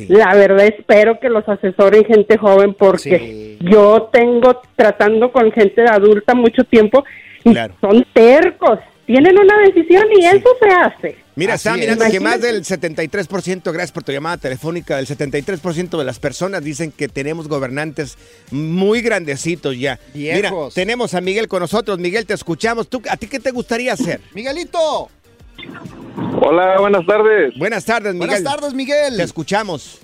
la 0.08 0.34
verdad 0.34 0.66
espero 0.66 1.18
que 1.18 1.30
los 1.30 1.48
asesoren 1.48 2.04
gente 2.04 2.36
joven, 2.36 2.74
porque 2.74 3.56
yo 3.60 4.10
tengo 4.12 4.60
tratando 4.76 5.32
con 5.32 5.50
gente 5.52 5.82
adulta 5.86 6.34
mucho 6.34 6.64
tiempo 6.64 7.04
y 7.42 7.54
son 7.80 8.04
tercos. 8.12 8.78
Tienen 9.06 9.38
una 9.38 9.58
decisión 9.60 10.04
y 10.14 10.26
eso 10.26 10.48
se 10.60 10.68
hace. 10.68 11.16
Mira, 11.36 11.54
Así 11.54 11.68
está 11.68 11.74
es. 11.74 11.80
mirando 11.80 12.04
que 12.10 12.20
más 12.20 12.40
del 12.40 12.64
73%, 12.64 13.62
gracias 13.72 13.92
por 13.92 14.02
tu 14.02 14.12
llamada 14.12 14.36
telefónica, 14.36 14.96
del 14.96 15.06
73% 15.06 15.96
de 15.96 16.04
las 16.04 16.18
personas 16.18 16.62
dicen 16.64 16.90
que 16.92 17.08
tenemos 17.08 17.48
gobernantes 17.48 18.18
muy 18.50 19.00
grandecitos 19.00 19.78
ya. 19.78 19.98
Mira, 20.12 20.50
Viejos. 20.50 20.74
tenemos 20.74 21.14
a 21.14 21.20
Miguel 21.20 21.46
con 21.48 21.60
nosotros. 21.60 21.98
Miguel, 21.98 22.26
te 22.26 22.34
escuchamos. 22.34 22.88
¿Tú, 22.88 23.00
¿A 23.08 23.16
ti 23.16 23.26
qué 23.28 23.38
te 23.40 23.52
gustaría 23.52 23.92
hacer? 23.92 24.20
Miguelito. 24.34 25.08
Hola, 26.42 26.78
buenas 26.80 27.06
tardes. 27.06 27.54
Buenas 27.58 27.84
tardes, 27.84 28.12
Miguel. 28.14 28.28
Buenas 28.28 28.42
tardes, 28.44 28.74
Miguel. 28.74 29.16
Te 29.16 29.22
escuchamos. 29.22 29.98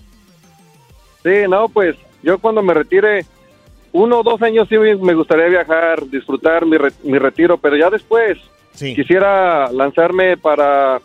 Sí, 1.23 1.31
no, 1.49 1.69
pues 1.69 1.97
yo 2.23 2.39
cuando 2.39 2.63
me 2.63 2.73
retire, 2.73 3.25
uno 3.93 4.21
o 4.21 4.23
dos 4.23 4.41
años 4.43 4.69
sí 4.69 4.77
me 4.79 5.15
gustaría 5.15 5.47
viajar, 5.47 6.07
disfrutar 6.09 6.65
mi, 6.67 6.77
re- 6.77 6.93
mi 7.03 7.19
retiro, 7.19 7.59
pero 7.59 7.77
ya 7.77 7.91
después 7.91 8.39
quisiera 8.79 9.73
lanzarme 9.73 10.37
para, 10.37 11.01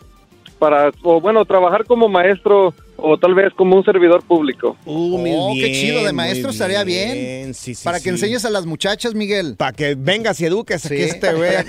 para, 0.62 0.92
o 1.02 1.20
bueno, 1.20 1.44
trabajar 1.44 1.84
como 1.86 2.08
maestro 2.08 2.72
o 2.96 3.18
tal 3.18 3.34
vez 3.34 3.52
como 3.56 3.74
un 3.74 3.84
servidor 3.84 4.22
público. 4.22 4.76
Uh, 4.84 5.18
muy 5.18 5.32
Oh, 5.34 5.50
qué 5.54 5.64
bien, 5.64 5.74
chido, 5.74 6.04
de 6.04 6.12
maestro 6.12 6.50
estaría 6.50 6.84
bien. 6.84 7.52
Sí, 7.52 7.74
sí, 7.74 7.82
Para 7.82 7.98
que 7.98 8.10
enseñes 8.10 8.44
a 8.44 8.50
las 8.50 8.64
muchachas, 8.64 9.12
Miguel. 9.12 9.56
Para 9.56 9.72
que 9.72 9.96
vengas 9.96 10.40
y 10.40 10.46
eduques 10.46 10.86
aquí 10.86 11.02
este 11.02 11.34
güey. 11.34 11.50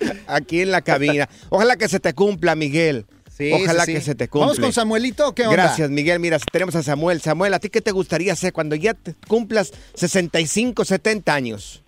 Aquí 0.26 0.62
en 0.62 0.70
la 0.70 0.80
cabina. 0.80 1.28
Ojalá 1.50 1.76
que 1.76 1.88
se 1.88 2.00
te 2.00 2.14
cumpla, 2.14 2.54
Miguel. 2.54 3.04
Sí, 3.36 3.52
Ojalá 3.52 3.84
sí, 3.84 3.92
sí. 3.92 3.98
que 3.98 4.00
se 4.00 4.14
te 4.14 4.28
cumpla. 4.28 4.46
Vamos 4.46 4.60
con 4.60 4.72
Samuelito, 4.72 5.34
¿qué 5.34 5.42
onda? 5.42 5.52
Gracias, 5.52 5.90
Miguel. 5.90 6.20
Mira, 6.20 6.38
tenemos 6.50 6.74
a 6.74 6.82
Samuel. 6.82 7.20
Samuel, 7.20 7.52
¿a 7.52 7.58
ti 7.58 7.68
qué 7.68 7.82
te 7.82 7.90
gustaría 7.90 8.32
hacer 8.32 8.54
cuando 8.54 8.76
ya 8.76 8.94
te 8.94 9.14
cumplas 9.26 9.72
65, 9.92 10.86
70 10.86 11.34
años? 11.34 11.82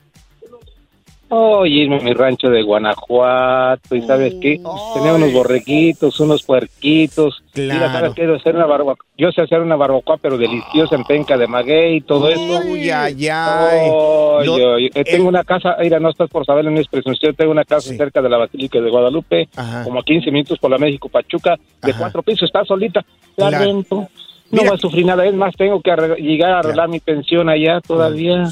Oh, 1.32 1.64
irme 1.64 1.98
a 1.98 2.00
mi 2.00 2.12
rancho 2.12 2.48
de 2.50 2.60
Guanajuato 2.62 3.94
y 3.94 4.02
sabes 4.02 4.34
qué, 4.40 4.58
tener 4.94 5.12
unos 5.14 5.32
borreguitos, 5.32 6.18
unos 6.18 6.42
puerquitos. 6.42 7.42
Mira, 7.54 7.76
Claro. 7.78 7.92
sabes 7.92 8.14
qué, 8.14 8.24
hacer 8.34 8.56
una 8.56 8.66
barbacoa. 8.66 9.06
Yo 9.16 9.30
sé 9.30 9.42
hacer 9.42 9.60
una 9.60 9.76
barbacoa, 9.76 10.16
pero 10.16 10.36
deliciosa 10.36 10.96
en 10.96 11.04
penca 11.04 11.36
de 11.36 11.46
maguey 11.46 11.98
y 11.98 12.00
todo 12.00 12.28
eso. 12.28 12.40
Uy, 12.66 12.90
ay, 12.90 13.28
ay. 13.28 13.88
Oh, 13.92 14.40
Lo- 14.44 14.58
yo- 14.58 14.78
yo- 14.80 14.88
eh, 14.92 15.04
tengo 15.04 15.28
una 15.28 15.44
casa, 15.44 15.76
mira, 15.80 16.00
no 16.00 16.10
estás 16.10 16.28
por 16.30 16.44
saber 16.44 16.66
en 16.66 16.78
expresión, 16.78 17.14
yo 17.22 17.32
tengo 17.32 17.52
una 17.52 17.64
casa 17.64 17.94
cerca 17.94 18.20
de 18.20 18.28
la 18.28 18.36
Basílica 18.38 18.80
de 18.80 18.90
Guadalupe, 18.90 19.48
como 19.84 20.00
a 20.00 20.02
15 20.02 20.32
minutos 20.32 20.58
por 20.58 20.70
la 20.72 20.78
México 20.78 21.08
Pachuca, 21.08 21.56
de 21.80 21.94
cuatro 21.94 22.22
pisos, 22.22 22.44
está 22.48 22.64
solita, 22.64 23.04
la 23.36 23.48
Claro. 23.50 23.64
rento. 23.66 24.08
No 24.50 24.64
va 24.64 24.74
a 24.74 24.78
sufrir 24.78 25.06
nada, 25.06 25.24
es 25.26 25.34
más, 25.34 25.54
tengo 25.56 25.80
que 25.80 25.90
arreglar- 25.92 26.18
llegar 26.18 26.50
a 26.52 26.58
arreglar 26.60 26.88
mi 26.88 26.98
pensión 27.00 27.48
allá 27.48 27.80
todavía. 27.80 28.48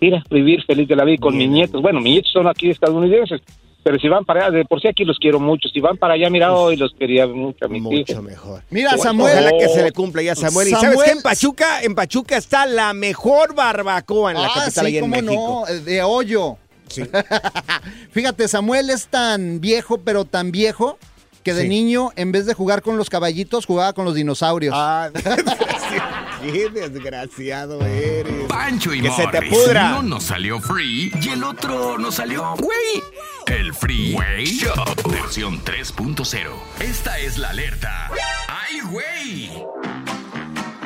Mira, 0.00 0.22
vivir 0.30 0.62
feliz 0.64 0.88
de 0.88 0.96
la 0.96 1.04
vida 1.04 1.18
con 1.20 1.36
mis 1.36 1.48
nietos. 1.48 1.82
Bueno, 1.82 2.00
mis 2.00 2.12
nietos 2.14 2.32
son 2.32 2.48
aquí 2.48 2.70
estadounidenses, 2.70 3.40
pero 3.82 3.98
si 3.98 4.08
van 4.08 4.24
para 4.24 4.46
allá, 4.46 4.58
de 4.58 4.64
por 4.64 4.80
sí 4.80 4.88
aquí 4.88 5.04
los 5.04 5.18
quiero 5.18 5.38
mucho. 5.38 5.68
Si 5.68 5.78
van 5.80 5.96
para 5.96 6.14
allá, 6.14 6.30
mira, 6.30 6.54
hoy 6.54 6.76
los 6.76 6.92
quería 6.98 7.26
mucho 7.26 7.66
a 7.66 7.68
mis 7.68 7.82
Mucho 7.82 8.22
mejor. 8.22 8.62
Mira, 8.70 8.96
Samuel. 8.96 9.32
Ojalá 9.38 9.50
que 9.58 9.68
se 9.68 9.82
le 9.82 9.92
cumpla 9.92 10.22
ya, 10.22 10.34
Samuel. 10.34 10.68
¿Y 10.68 10.70
sabes 10.70 10.90
Samuel- 10.90 11.04
qué? 11.06 11.12
En 11.12 11.22
Pachuca, 11.22 11.82
en 11.82 11.94
Pachuca 11.94 12.36
está 12.36 12.64
la 12.66 12.92
mejor 12.94 13.54
barbacoa 13.54 14.30
en 14.32 14.38
la 14.38 14.46
ah, 14.46 14.52
capital 14.54 14.86
sí, 14.86 14.96
allá 14.96 14.98
en 14.98 15.04
cómo 15.04 15.16
México. 15.16 15.64
no, 15.68 15.74
eh, 15.74 15.80
de 15.80 16.02
hoyo. 16.02 16.56
Fíjate, 18.10 18.48
Samuel 18.48 18.90
es 18.90 19.06
tan 19.08 19.60
viejo, 19.60 19.98
pero 19.98 20.24
tan 20.24 20.52
viejo, 20.52 20.98
que 21.42 21.54
de 21.54 21.62
Sí. 21.62 21.68
niño, 21.68 22.10
en 22.16 22.32
vez 22.32 22.46
de 22.46 22.54
jugar 22.54 22.82
con 22.82 22.96
los 22.96 23.10
caballitos, 23.10 23.66
jugaba 23.66 23.92
con 23.92 24.04
los 24.04 24.14
dinosaurios. 24.14 24.74
Ah, 24.76 25.10
qué 26.42 26.68
desgraciado 26.70 27.84
eres. 27.84 28.46
Pancho 28.48 28.92
y 28.94 29.00
Que 29.02 29.10
se 29.10 29.26
te 29.28 29.40
Morris. 29.40 29.50
pudra. 29.52 29.90
Uno 29.98 30.02
nos 30.02 30.24
salió 30.24 30.60
free 30.60 31.12
y 31.22 31.28
el 31.30 31.44
otro 31.44 31.98
nos 31.98 32.14
salió 32.16 32.54
güey. 32.58 33.02
El 33.46 33.74
Freeway 33.74 34.44
Show 34.46 34.72
versión 35.10 35.60
3.0. 35.64 36.50
Esta 36.80 37.18
es 37.18 37.38
la 37.38 37.50
alerta. 37.50 38.10
¡Ay, 38.48 38.80
güey! 38.90 39.50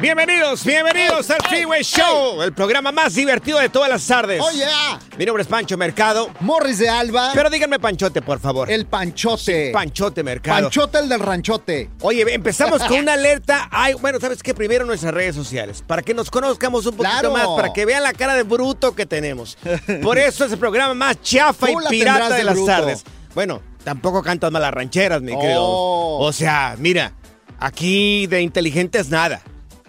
Bienvenidos, 0.01 0.63
bienvenidos 0.63 1.31
al 1.31 1.41
Freeway 1.49 1.83
Show, 1.83 2.43
el 2.43 2.53
programa 2.53 2.93
más 2.93 3.15
divertido 3.15 3.59
de 3.59 3.71
todas 3.71 3.89
las 3.89 4.07
tardes. 4.07 4.43
¡Oh, 4.45 4.51
yeah! 4.51 5.01
Mi 5.17 5.25
nombre 5.25 5.41
es 5.43 5.49
Pancho 5.49 5.79
Mercado. 5.79 6.29
Morris 6.41 6.79
de 6.79 6.89
Alba. 6.91 7.31
Pero 7.33 7.49
díganme 7.49 7.79
Panchote, 7.79 8.21
por 8.21 8.39
favor. 8.39 8.71
El 8.71 8.85
Panchote. 8.85 9.71
Panchote 9.73 10.23
Mercado. 10.23 10.65
Panchote 10.65 10.99
el 10.99 11.09
del 11.09 11.21
ranchote. 11.21 11.89
Oye, 12.03 12.27
empezamos 12.35 12.83
con 12.85 12.99
una 12.99 13.13
alerta. 13.15 13.69
Ay, 13.71 13.95
bueno, 13.95 14.21
¿sabes 14.21 14.43
qué? 14.43 14.53
Primero 14.53 14.85
nuestras 14.85 15.15
redes 15.15 15.35
sociales, 15.35 15.83
para 15.87 16.03
que 16.03 16.13
nos 16.13 16.31
conozcamos 16.31 16.85
un 16.85 16.95
poquito 16.97 17.11
Claro. 17.11 17.33
más, 17.33 17.49
para 17.57 17.73
que 17.73 17.87
vean 17.87 18.03
la 18.03 18.13
cara 18.13 18.35
de 18.35 18.43
bruto 18.43 18.95
que 18.95 19.07
tenemos. 19.07 19.57
Por 20.03 20.19
eso 20.19 20.45
es 20.45 20.53
el 20.53 20.59
programa 20.59 20.93
más 20.93 21.23
chafa 21.23 21.67
Tú 21.69 21.81
y 21.81 21.85
la 21.85 21.89
pirata 21.91 22.19
tendrás 22.19 22.31
de, 22.33 22.37
de 22.39 22.45
las 22.45 22.55
bruto. 22.55 22.71
tardes. 22.71 23.05
Bueno, 23.35 23.63
tampoco 23.83 24.23
cantas 24.23 24.53
malas 24.53 24.75
rancheras, 24.75 25.23
mi 25.23 25.33
Oh. 25.35 25.41
querido. 25.41 25.63
O 25.65 26.33
sea, 26.35 26.75
mira, 26.79 27.15
aquí 27.59 28.27
de 28.27 28.43
inteligentes 28.43 29.09
nada. 29.09 29.41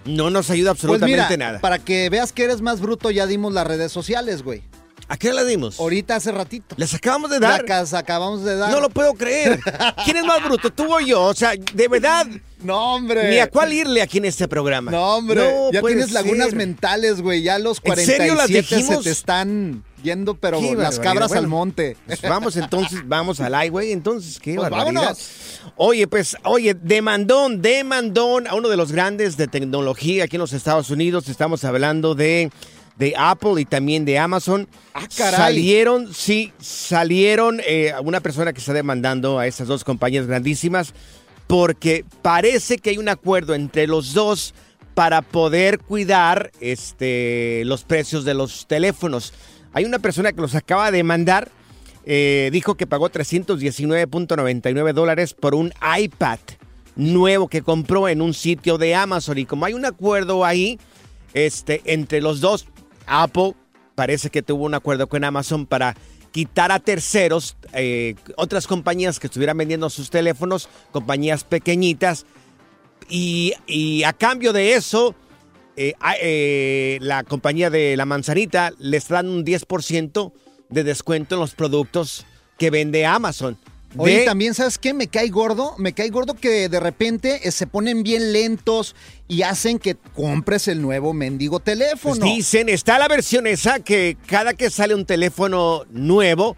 No 0.08 0.30
nos 0.30 0.50
ayuda 0.50 0.72
Pues 0.72 0.80
absolutamente 0.84 1.36
mira, 1.36 1.48
nada. 1.48 1.60
para 1.60 1.80
que 1.80 2.10
veas 2.10 2.32
que 2.32 2.44
eres 2.44 2.62
más 2.62 2.80
bruto, 2.80 3.12
ya 3.12 3.26
dimos 3.28 3.54
las 3.54 3.68
redes 3.68 3.92
sociales, 3.92 4.44
güey. 4.44 4.64
¿A 5.10 5.16
qué 5.16 5.32
la 5.32 5.46
dimos? 5.46 5.80
Ahorita 5.80 6.16
hace 6.18 6.34
ratito. 6.34 6.76
Les 6.78 6.94
acabamos 6.94 7.30
de 7.32 7.40
dar. 7.40 7.64
Las 7.68 7.94
acabamos 7.94 8.44
de 8.44 8.58
dar. 8.58 8.72
No 8.72 8.82
lo 8.82 8.90
puedo 8.90 9.14
creer. 9.14 9.60
¿Quién 10.04 10.18
es 10.18 10.26
más 10.26 10.44
bruto, 10.44 10.70
tú 10.70 10.94
o 10.94 11.00
yo? 11.00 11.24
O 11.24 11.34
sea, 11.34 11.54
de 11.74 11.88
verdad. 11.88 12.28
No, 12.62 12.96
hombre. 12.96 13.30
Ni 13.30 13.40
a 13.40 13.50
cuál 13.50 13.72
irle 13.72 14.02
aquí 14.02 14.18
en 14.18 14.26
este 14.26 14.50
programa. 14.50 14.92
No, 14.92 15.16
hombre. 15.16 15.36
No 15.50 15.72
ya 15.72 15.82
tienes 15.82 16.12
lagunas 16.12 16.54
mentales, 16.54 17.22
güey. 17.22 17.42
Ya 17.42 17.58
los 17.58 17.80
¿En 17.84 17.96
serio 17.96 18.36
las 18.36 18.48
47 18.48 18.68
se 18.68 18.76
dijimos? 18.76 19.04
te 19.06 19.12
están 19.12 19.84
yendo, 20.08 20.36
pero 20.36 20.60
Qué 20.60 20.76
las 20.76 21.00
cabras 21.00 21.30
Bueno, 21.30 21.42
al 21.44 21.48
monte. 21.48 21.98
pues 22.08 22.22
vamos 22.22 22.56
entonces, 22.58 23.02
vamos 23.06 23.40
al 23.40 23.54
highway, 23.54 23.92
entonces, 23.92 24.40
qué 24.40 24.56
Pues 24.56 24.70
barbaridad. 24.70 25.02
vámonos. 25.02 25.32
Oye, 25.76 26.08
pues, 26.08 26.36
oye, 26.44 26.74
demandón, 26.74 27.62
demandón 27.62 28.48
a 28.48 28.56
uno 28.56 28.70
de 28.70 28.78
los 28.78 28.92
grandes 28.92 29.38
de 29.38 29.48
tecnología 29.48 30.24
aquí 30.24 30.36
en 30.38 30.42
los 30.42 30.54
Estados 30.54 30.90
Unidos. 30.90 31.30
Estamos 31.30 31.64
hablando 31.64 32.16
de, 32.16 32.50
de 32.98 33.14
Apple 33.18 33.62
y 33.62 33.66
también 33.66 34.06
de 34.06 34.18
Amazon. 34.18 34.68
Ah, 34.94 35.08
caray. 35.16 35.36
Salieron, 35.36 36.14
sí, 36.14 36.52
salieron 36.60 37.62
eh, 37.68 37.94
una 38.04 38.22
persona 38.22 38.54
que 38.54 38.60
está 38.60 38.74
demandando 38.74 39.38
a 39.40 39.46
estas 39.48 39.68
dos 39.68 39.84
compañías 39.84 40.26
grandísimas 40.26 40.94
porque 41.48 42.04
parece 42.22 42.78
que 42.78 42.90
hay 42.90 42.98
un 42.98 43.08
acuerdo 43.10 43.54
entre 43.56 43.88
los 43.88 44.14
dos 44.14 44.54
para 44.96 45.22
poder 45.22 45.78
cuidar 45.80 46.52
este, 46.60 47.62
los 47.66 47.84
precios 47.84 48.26
de 48.26 48.34
los 48.34 48.66
teléfonos. 48.68 49.32
Hay 49.74 49.86
una 49.86 50.00
persona 50.00 50.32
que 50.32 50.42
los 50.42 50.56
acaba 50.56 50.92
de 50.92 50.98
demandar, 50.98 51.50
eh, 52.06 52.50
dijo 52.52 52.76
que 52.76 52.88
pagó 52.88 53.10
319.99 53.10 54.94
dólares 54.94 55.34
por 55.34 55.56
un 55.56 55.74
iPad 55.98 56.40
nuevo 56.96 57.48
que 57.48 57.62
compró 57.62 58.08
en 58.08 58.22
un 58.22 58.34
sitio 58.34 58.78
de 58.78 58.96
Amazon. 58.96 59.38
Y 59.38 59.46
como 59.46 59.66
hay 59.66 59.74
un 59.74 59.86
acuerdo 59.86 60.46
ahí 60.46 60.80
este, 61.34 61.82
entre 61.86 62.22
los 62.22 62.42
dos, 62.42 62.68
Apple 63.06 63.54
parece 63.96 64.30
que 64.30 64.42
tuvo 64.42 64.66
un 64.66 64.74
acuerdo 64.74 65.08
con 65.08 65.24
Amazon 65.24 65.66
para 65.66 65.96
quitar 66.32 66.72
a 66.72 66.80
terceros, 66.80 67.58
eh, 67.74 68.16
otras 68.36 68.68
compañías 68.68 69.20
que 69.20 69.28
estuvieran 69.28 69.58
vendiendo 69.58 69.90
sus 69.90 70.10
teléfonos, 70.10 70.70
compañías 70.92 71.44
pequeñitas, 71.44 72.26
y 73.10 74.04
a 74.04 74.12
cambio 74.12 74.52
de 74.52 74.74
eso, 74.74 75.16
eh, 75.78 75.94
eh, 76.22 76.98
la 77.02 77.24
compañía 77.24 77.70
de 77.70 77.96
la 77.96 78.06
manzanita 78.06 78.74
les 78.80 79.08
dan 79.08 79.30
un 79.30 79.46
10% 79.46 80.34
de 80.70 80.84
descuento 80.84 81.36
en 81.36 81.42
los 81.42 81.54
productos 81.54 82.26
que 82.58 82.72
vende 82.72 83.06
Amazon. 83.06 83.58
Oye, 83.96 84.26
también, 84.26 84.54
¿sabes 84.54 84.78
qué? 84.78 84.94
Me 84.94 85.08
cae 85.08 85.30
gordo. 85.30 85.76
Me 85.78 85.94
cae 85.94 86.10
gordo 86.10 86.34
que 86.34 86.68
de 86.68 86.80
repente 86.80 87.48
eh, 87.48 87.52
se 87.52 87.68
ponen 87.68 88.04
bien 88.04 88.34
lentos 88.34 88.96
y 89.28 89.44
hacen 89.44 89.80
que 89.80 89.96
compres 89.96 90.68
el 90.68 90.82
nuevo 90.82 91.14
mendigo 91.14 91.60
teléfono. 91.60 92.20
Pues 92.20 92.36
dicen, 92.36 92.70
está 92.70 93.00
la 93.00 93.08
versión 93.08 93.48
esa 93.48 93.80
que 93.80 94.18
cada 94.26 94.54
que 94.56 94.70
sale 94.70 94.94
un 94.94 95.06
teléfono 95.06 95.86
nuevo, 95.92 96.58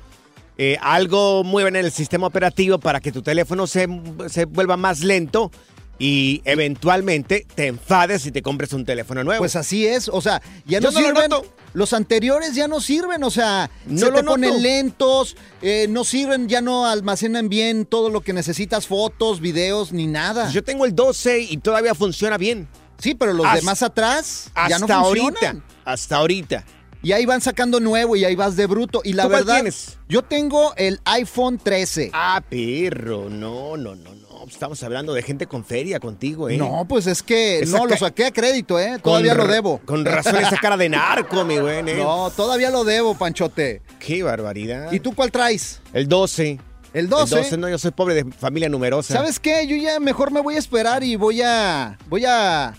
eh, 0.57 0.77
algo 0.81 1.43
mueve 1.43 1.69
en 1.69 1.75
el 1.75 1.91
sistema 1.91 2.27
operativo 2.27 2.79
para 2.79 2.99
que 2.99 3.11
tu 3.11 3.21
teléfono 3.21 3.67
se, 3.67 3.87
se 4.27 4.45
vuelva 4.45 4.75
más 4.75 5.01
lento 5.01 5.51
y 5.99 6.41
eventualmente 6.45 7.45
te 7.55 7.67
enfades 7.67 8.25
y 8.25 8.31
te 8.31 8.41
compres 8.41 8.71
un 8.73 8.85
teléfono 8.85 9.23
nuevo. 9.23 9.39
Pues 9.41 9.55
así 9.57 9.85
es, 9.85 10.07
o 10.07 10.21
sea, 10.21 10.41
ya 10.65 10.79
no 10.79 10.91
Yo 10.91 11.01
no 11.01 11.21
sirven. 11.21 11.31
los 11.73 11.93
anteriores 11.93 12.55
ya 12.55 12.67
no 12.69 12.79
sirven, 12.81 13.21
o 13.23 13.29
sea, 13.29 13.69
No 13.85 13.97
se 13.99 14.05
lo 14.05 14.11
te 14.13 14.23
noto. 14.23 14.31
ponen 14.31 14.61
lentos, 14.63 15.35
eh, 15.61 15.87
no 15.89 16.03
sirven, 16.05 16.47
ya 16.47 16.61
no 16.61 16.87
almacenan 16.87 17.49
bien 17.49 17.85
todo 17.85 18.09
lo 18.09 18.21
que 18.21 18.31
necesitas, 18.33 18.87
fotos, 18.87 19.41
videos, 19.41 19.91
ni 19.91 20.07
nada. 20.07 20.49
Yo 20.51 20.63
tengo 20.63 20.85
el 20.85 20.95
12 20.95 21.41
y 21.41 21.57
todavía 21.57 21.93
funciona 21.93 22.37
bien. 22.37 22.67
Sí, 22.97 23.13
pero 23.15 23.33
los 23.33 23.45
Hasta- 23.45 23.57
de 23.59 23.61
más 23.63 23.83
atrás 23.83 24.51
ya 24.69 24.79
no 24.79 24.85
hasta 24.85 24.99
funcionan. 25.01 25.35
ahorita, 25.45 25.63
hasta 25.85 26.15
ahorita. 26.17 26.65
Y 27.01 27.13
ahí 27.13 27.25
van 27.25 27.39
sacando 27.41 27.79
nuevo 27.79 28.15
y 28.15 28.25
ahí 28.25 28.35
vas 28.35 28.55
de 28.55 28.67
bruto. 28.67 29.01
Y 29.03 29.13
la 29.13 29.23
¿Tú 29.23 29.29
verdad, 29.29 29.55
tienes? 29.55 29.97
yo 30.09 30.21
tengo 30.21 30.73
el 30.75 30.99
iPhone 31.05 31.57
13. 31.57 32.11
Ah, 32.13 32.41
perro, 32.47 33.29
no, 33.29 33.77
no, 33.77 33.95
no, 33.95 34.13
no. 34.15 34.29
Estamos 34.47 34.81
hablando 34.83 35.13
de 35.13 35.21
gente 35.21 35.47
con 35.47 35.63
feria 35.63 35.99
contigo, 35.99 36.49
¿eh? 36.49 36.57
No, 36.57 36.85
pues 36.87 37.07
es 37.07 37.21
que 37.21 37.59
Esa 37.59 37.77
no, 37.77 37.85
lo 37.85 37.95
saqué 37.95 38.25
a 38.25 38.31
crédito, 38.31 38.79
¿eh? 38.79 38.97
Todavía 39.01 39.33
lo 39.35 39.47
debo. 39.47 39.79
Con 39.85 40.03
razón 40.03 40.37
esa 40.37 40.57
cara 40.57 40.75
de 40.75 40.89
narco, 40.89 41.45
mi 41.45 41.57
güey. 41.57 41.77
¿eh? 41.89 41.95
No, 41.97 42.31
todavía 42.31 42.69
lo 42.69 42.83
debo, 42.83 43.15
Panchote. 43.15 43.81
Qué 43.99 44.23
barbaridad. 44.23 44.91
¿Y 44.91 44.99
tú 44.99 45.13
cuál 45.13 45.31
traes? 45.31 45.81
El 45.93 46.07
12. 46.07 46.59
El 46.93 47.07
12. 47.09 47.35
El 47.35 47.41
12, 47.43 47.57
no, 47.57 47.69
yo 47.69 47.77
soy 47.77 47.91
pobre 47.91 48.15
de 48.15 48.31
familia 48.31 48.67
numerosa. 48.69 49.13
¿Sabes 49.13 49.39
qué? 49.39 49.67
Yo 49.67 49.75
ya 49.75 49.99
mejor 49.99 50.31
me 50.31 50.41
voy 50.41 50.55
a 50.55 50.59
esperar 50.59 51.03
y 51.03 51.15
voy 51.15 51.41
a. 51.41 51.97
Voy 52.07 52.25
a. 52.25 52.73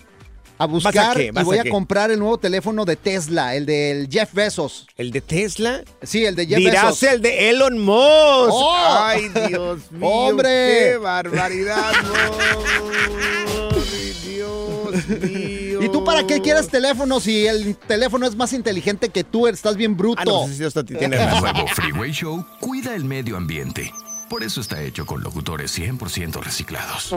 A 0.61 0.67
buscar 0.67 1.17
qué? 1.17 1.25
y 1.25 1.31
¿Vas 1.31 1.43
voy 1.43 1.57
a 1.57 1.63
a, 1.63 1.69
comprar 1.69 2.11
el 2.11 2.19
nuevo 2.19 2.37
teléfono 2.37 2.85
de 2.85 2.95
Tesla, 2.95 3.55
el 3.55 3.65
del 3.65 4.07
Jeff 4.11 4.31
Bezos. 4.31 4.85
¿El 4.95 5.09
de 5.09 5.19
Tesla? 5.19 5.81
Sí, 6.03 6.23
el 6.23 6.35
de 6.35 6.45
Jeff 6.45 6.59
Dirás 6.59 7.01
Bezos. 7.01 7.03
el 7.03 7.21
de 7.23 7.49
Elon 7.49 7.79
Musk. 7.79 8.51
¡Oh! 8.51 8.99
Ay, 9.01 9.29
Dios 9.47 9.91
mío. 9.91 10.07
¡Hombre! 10.07 10.91
¡Qué 10.91 10.97
barbaridad! 10.97 11.93
Dios 14.23 15.07
mío. 15.19 15.81
¿Y 15.81 15.89
tú 15.89 16.03
para 16.03 16.27
qué 16.27 16.41
quieres 16.41 16.67
teléfono 16.67 17.19
si 17.19 17.47
el 17.47 17.75
teléfono 17.75 18.27
es 18.27 18.35
más 18.35 18.53
inteligente 18.53 19.09
que 19.09 19.23
tú? 19.23 19.47
Estás 19.47 19.75
bien 19.75 19.97
bruto. 19.97 20.21
Ah, 20.21 20.25
no, 20.25 20.47
sí, 20.47 20.83
tiene 20.85 21.15
El 21.23 21.39
nuevo 21.41 21.67
Freeway 21.73 22.11
Show 22.11 22.45
cuida 22.59 22.93
el 22.93 23.03
medio 23.03 23.35
ambiente. 23.35 23.91
Por 24.29 24.43
eso 24.43 24.61
está 24.61 24.81
hecho 24.81 25.05
con 25.05 25.23
locutores 25.23 25.77
100% 25.77 26.41
reciclados. 26.41 27.13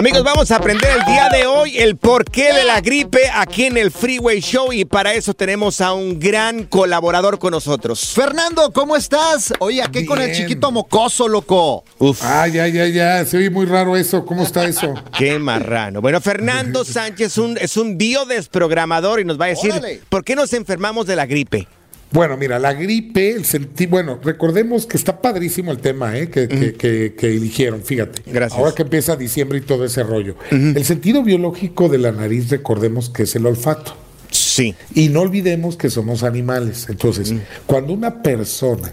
Amigos, 0.00 0.24
vamos 0.24 0.50
a 0.50 0.56
aprender 0.56 0.88
el 0.98 1.04
día 1.04 1.28
de 1.28 1.44
hoy 1.46 1.76
el 1.76 1.98
porqué 1.98 2.54
de 2.54 2.64
la 2.64 2.80
gripe 2.80 3.20
aquí 3.34 3.66
en 3.66 3.76
el 3.76 3.90
Freeway 3.90 4.40
Show 4.40 4.72
y 4.72 4.86
para 4.86 5.12
eso 5.12 5.34
tenemos 5.34 5.82
a 5.82 5.92
un 5.92 6.18
gran 6.18 6.64
colaborador 6.64 7.38
con 7.38 7.50
nosotros. 7.50 8.14
Fernando, 8.14 8.72
¿cómo 8.72 8.96
estás? 8.96 9.52
Oye, 9.58 9.82
¿a 9.82 9.88
qué 9.88 10.06
con 10.06 10.18
el 10.22 10.34
chiquito 10.34 10.72
mocoso, 10.72 11.28
loco? 11.28 11.84
Uf. 11.98 12.22
Ah, 12.24 12.48
ya, 12.48 12.66
ya, 12.68 12.86
ya. 12.86 13.26
Se 13.26 13.36
oye 13.36 13.50
muy 13.50 13.66
raro 13.66 13.94
eso. 13.94 14.24
¿Cómo 14.24 14.42
está 14.44 14.64
eso? 14.64 14.94
Qué 15.18 15.38
marrano. 15.38 16.00
Bueno, 16.00 16.18
Fernando 16.22 16.82
Sánchez 16.86 17.36
un- 17.36 17.58
es 17.58 17.76
un 17.76 17.98
biodesprogramador 17.98 19.20
y 19.20 19.26
nos 19.26 19.38
va 19.38 19.44
a 19.44 19.48
decir 19.48 19.70
Órale. 19.72 20.00
por 20.08 20.24
qué 20.24 20.34
nos 20.34 20.54
enfermamos 20.54 21.04
de 21.06 21.16
la 21.16 21.26
gripe. 21.26 21.68
Bueno, 22.12 22.36
mira, 22.36 22.58
la 22.58 22.72
gripe, 22.74 23.30
el 23.30 23.44
senti 23.44 23.86
bueno, 23.86 24.18
recordemos 24.22 24.84
que 24.86 24.96
está 24.96 25.20
padrísimo 25.22 25.70
el 25.70 25.78
tema 25.78 26.18
¿eh? 26.18 26.28
que, 26.28 26.48
que- 26.48 26.74
que- 26.74 27.14
que 27.16 27.26
eligieron, 27.28 27.82
fíjate. 27.82 28.22
Gracias. 28.26 28.58
Ahora 28.58 28.74
que 28.74 28.82
empieza 28.82 29.14
diciembre 29.14 29.58
y 29.58 29.60
todo 29.60 29.84
ese 29.84 30.02
rollo. 30.02 30.34
El 30.50 30.84
sentido 30.84 31.22
biológico 31.22 31.88
de 31.88 31.98
la 31.98 32.10
nariz, 32.10 32.50
recordemos 32.50 33.10
que 33.10 33.22
es 33.22 33.36
el 33.36 33.46
olfato. 33.46 33.94
Sí. 34.32 34.74
Y 34.94 35.08
no 35.08 35.20
olvidemos 35.20 35.76
que 35.76 35.88
somos 35.90 36.22
animales. 36.24 36.86
Entonces, 36.88 37.32
cuando 37.66 37.92
una 37.92 38.22
persona 38.22 38.92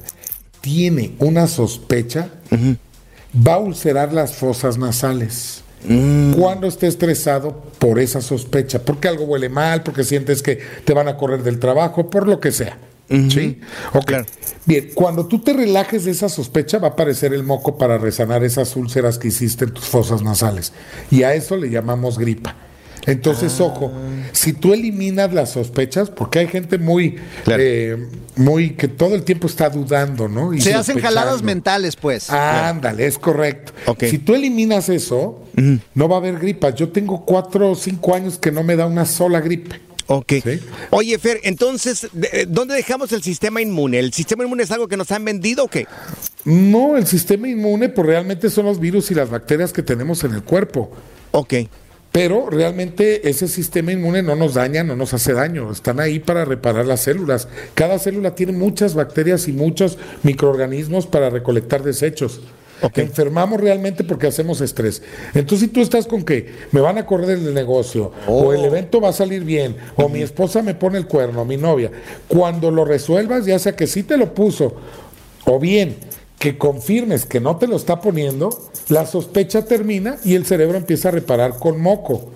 tiene 0.62 1.13
una 1.19 1.47
sospecha, 1.47 2.30
va 3.47 3.53
a 3.56 3.60
ulcerar 3.60 4.13
las 4.13 4.34
fosas 4.36 4.77
nasales. 4.77 5.63
Cuando 6.38 6.67
esté 6.67 6.88
estresado 6.88 7.63
por 7.80 7.99
esa 7.99 8.21
sospecha, 8.21 8.84
porque 8.84 9.08
algo 9.08 9.23
huele 9.25 9.47
mal, 9.49 9.84
porque 9.84 10.03
sientes 10.03 10.41
que 10.43 10.60
te 10.86 10.93
van 10.93 11.08
a 11.08 11.17
correr 11.17 11.41
del 11.43 11.60
trabajo, 11.60 12.10
por 12.10 12.27
lo 12.27 12.39
que 12.39 12.51
sea. 12.51 12.77
¿Sí? 13.10 13.60
Ok. 13.93 14.13
Bien, 14.65 14.89
cuando 14.93 15.28
tú 15.28 15.39
te 15.39 15.54
relajes 15.54 16.04
de 16.06 16.12
esa 16.12 16.28
sospecha, 16.28 16.78
va 16.78 16.89
a 16.89 16.91
aparecer 16.91 17.34
el 17.34 17.43
moco 17.43 17.78
para 17.78 17.98
resanar 17.98 18.43
esas 18.43 18.76
úlceras 18.76 19.17
que 19.17 19.30
hiciste 19.30 19.65
en 19.65 19.72
tus 19.72 19.86
fosas 19.86 20.22
nasales. 20.22 20.74
Y 21.10 21.24
a 21.24 21.34
eso 21.34 21.56
le 21.56 21.70
llamamos 21.70 22.17
gripa. 22.20 22.56
Entonces, 23.08 23.62
ojo, 23.62 23.93
si 24.34 24.52
tú 24.52 24.74
eliminas 24.74 25.34
las 25.34 25.52
sospechas, 25.52 26.10
porque 26.10 26.39
hay 26.39 26.48
gente 26.48 26.78
muy, 26.78 27.15
eh, 27.48 27.96
muy 28.36 28.72
que 28.72 28.89
todo 28.89 29.15
el 29.15 29.24
tiempo 29.24 29.48
está 29.48 29.70
dudando, 29.70 30.28
¿no? 30.28 30.54
Y 30.54 30.60
Se 30.60 30.74
hacen 30.74 31.00
jaladas 31.00 31.41
mentales, 31.41 31.96
pues. 31.96 32.30
Ándale, 32.30 33.08
es 33.08 33.17
correcto. 33.17 33.72
Si 34.02 34.17
tú 34.20 34.36
eliminas 34.36 34.89
eso, 34.89 35.46
no 35.96 36.10
va 36.10 36.17
a 36.17 36.20
haber 36.20 36.38
gripas. 36.38 36.76
Yo 36.76 36.89
tengo 36.89 37.24
cuatro 37.24 37.72
o 37.72 37.76
cinco 37.76 38.13
años 38.13 38.38
que 38.38 38.52
no 38.52 38.62
me 38.63 38.76
da 38.76 38.86
una 38.86 39.06
sola 39.06 39.39
gripe. 39.39 39.87
Ok. 40.08 40.34
Oye, 40.89 41.17
Fer, 41.20 41.41
entonces, 41.43 42.08
eh, 42.32 42.46
¿dónde 42.48 42.76
dejamos 42.76 43.12
el 43.12 43.22
sistema 43.22 43.62
inmune? 43.62 44.00
¿El 44.00 44.13
sistema 44.13 44.43
inmune 44.43 44.63
es 44.63 44.72
algo 44.72 44.88
que 44.88 44.98
nos 44.98 45.12
han 45.12 45.24
vendido 45.26 45.65
o 45.65 45.67
qué? 45.67 45.86
No, 46.46 46.96
el 46.96 47.06
sistema 47.06 47.50
inmune, 47.50 47.89
pues 47.89 48.08
realmente 48.08 48.50
son 48.50 48.65
los 48.65 48.80
virus 48.80 49.12
y 49.12 49.15
las 49.15 49.30
bacterias 49.30 49.74
que 49.74 49.84
tenemos 49.84 50.24
en 50.24 50.34
el 50.34 50.43
cuerpo. 50.43 50.91
Ok. 51.32 51.54
Pero 52.13 52.50
realmente 52.50 53.30
ese 53.30 53.48
sistema 53.48 53.91
inmune 53.91 54.24
no 54.24 54.36
nos 54.36 54.54
daña, 54.54 54.84
no 54.84 54.96
nos 54.96 55.13
hace 55.13 55.34
daño. 55.34 55.72
Están 55.72 56.00
ahí 56.00 56.20
para 56.20 56.46
reparar 56.46 56.86
las 56.86 57.02
células. 57.02 57.50
Cada 57.74 58.00
célula 58.00 58.34
tiene 58.34 58.54
muchas 58.54 58.96
bacterias 58.96 59.48
y 59.48 59.54
muchos 59.54 59.98
microorganismos 60.24 61.06
para 61.06 61.30
recolectar 61.30 61.84
desechos. 61.84 62.41
Enfermamos 62.95 63.59
realmente 63.59 64.03
porque 64.03 64.27
hacemos 64.27 64.61
estrés. 64.61 65.01
Entonces, 65.33 65.59
si 65.59 65.67
tú 65.67 65.81
estás 65.81 66.05
con 66.07 66.23
que 66.23 66.53
me 66.71 66.81
van 66.81 66.97
a 66.97 67.05
correr 67.05 67.39
del 67.39 67.53
negocio, 67.53 68.11
o 68.27 68.53
el 68.53 68.63
evento 68.63 69.01
va 69.01 69.09
a 69.09 69.13
salir 69.13 69.43
bien, 69.43 69.75
o 69.95 70.09
mi 70.09 70.21
esposa 70.21 70.61
me 70.61 70.75
pone 70.75 70.97
el 70.97 71.07
cuerno, 71.07 71.45
mi 71.45 71.57
novia, 71.57 71.91
cuando 72.27 72.71
lo 72.71 72.85
resuelvas, 72.85 73.45
ya 73.45 73.59
sea 73.59 73.75
que 73.75 73.87
sí 73.87 74.03
te 74.03 74.17
lo 74.17 74.33
puso, 74.33 74.75
o 75.45 75.59
bien 75.59 75.97
que 76.39 76.57
confirmes 76.57 77.25
que 77.25 77.39
no 77.39 77.57
te 77.57 77.67
lo 77.67 77.75
está 77.75 77.99
poniendo, 77.99 78.49
la 78.89 79.05
sospecha 79.05 79.65
termina 79.65 80.17
y 80.23 80.35
el 80.35 80.45
cerebro 80.45 80.77
empieza 80.77 81.09
a 81.09 81.11
reparar 81.11 81.57
con 81.57 81.81
moco. 81.81 82.31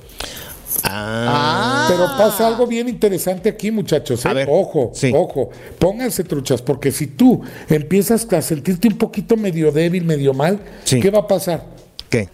Ah. 0.83 1.87
Pero 1.89 2.05
pasa 2.17 2.47
algo 2.47 2.67
bien 2.67 2.87
interesante 2.89 3.49
aquí, 3.49 3.71
muchachos. 3.71 4.25
¿eh? 4.25 4.45
Ojo, 4.49 4.91
ojo, 5.13 5.49
pónganse 5.79 6.23
truchas, 6.23 6.61
porque 6.61 6.91
si 6.91 7.07
tú 7.07 7.41
empiezas 7.69 8.31
a 8.31 8.41
sentirte 8.41 8.87
un 8.87 8.97
poquito 8.97 9.37
medio 9.37 9.71
débil, 9.71 10.03
medio 10.03 10.33
mal, 10.33 10.59
¿qué 10.85 11.09
va 11.09 11.19
a 11.19 11.27
pasar? 11.27 11.65
¿Qué? 12.09 12.29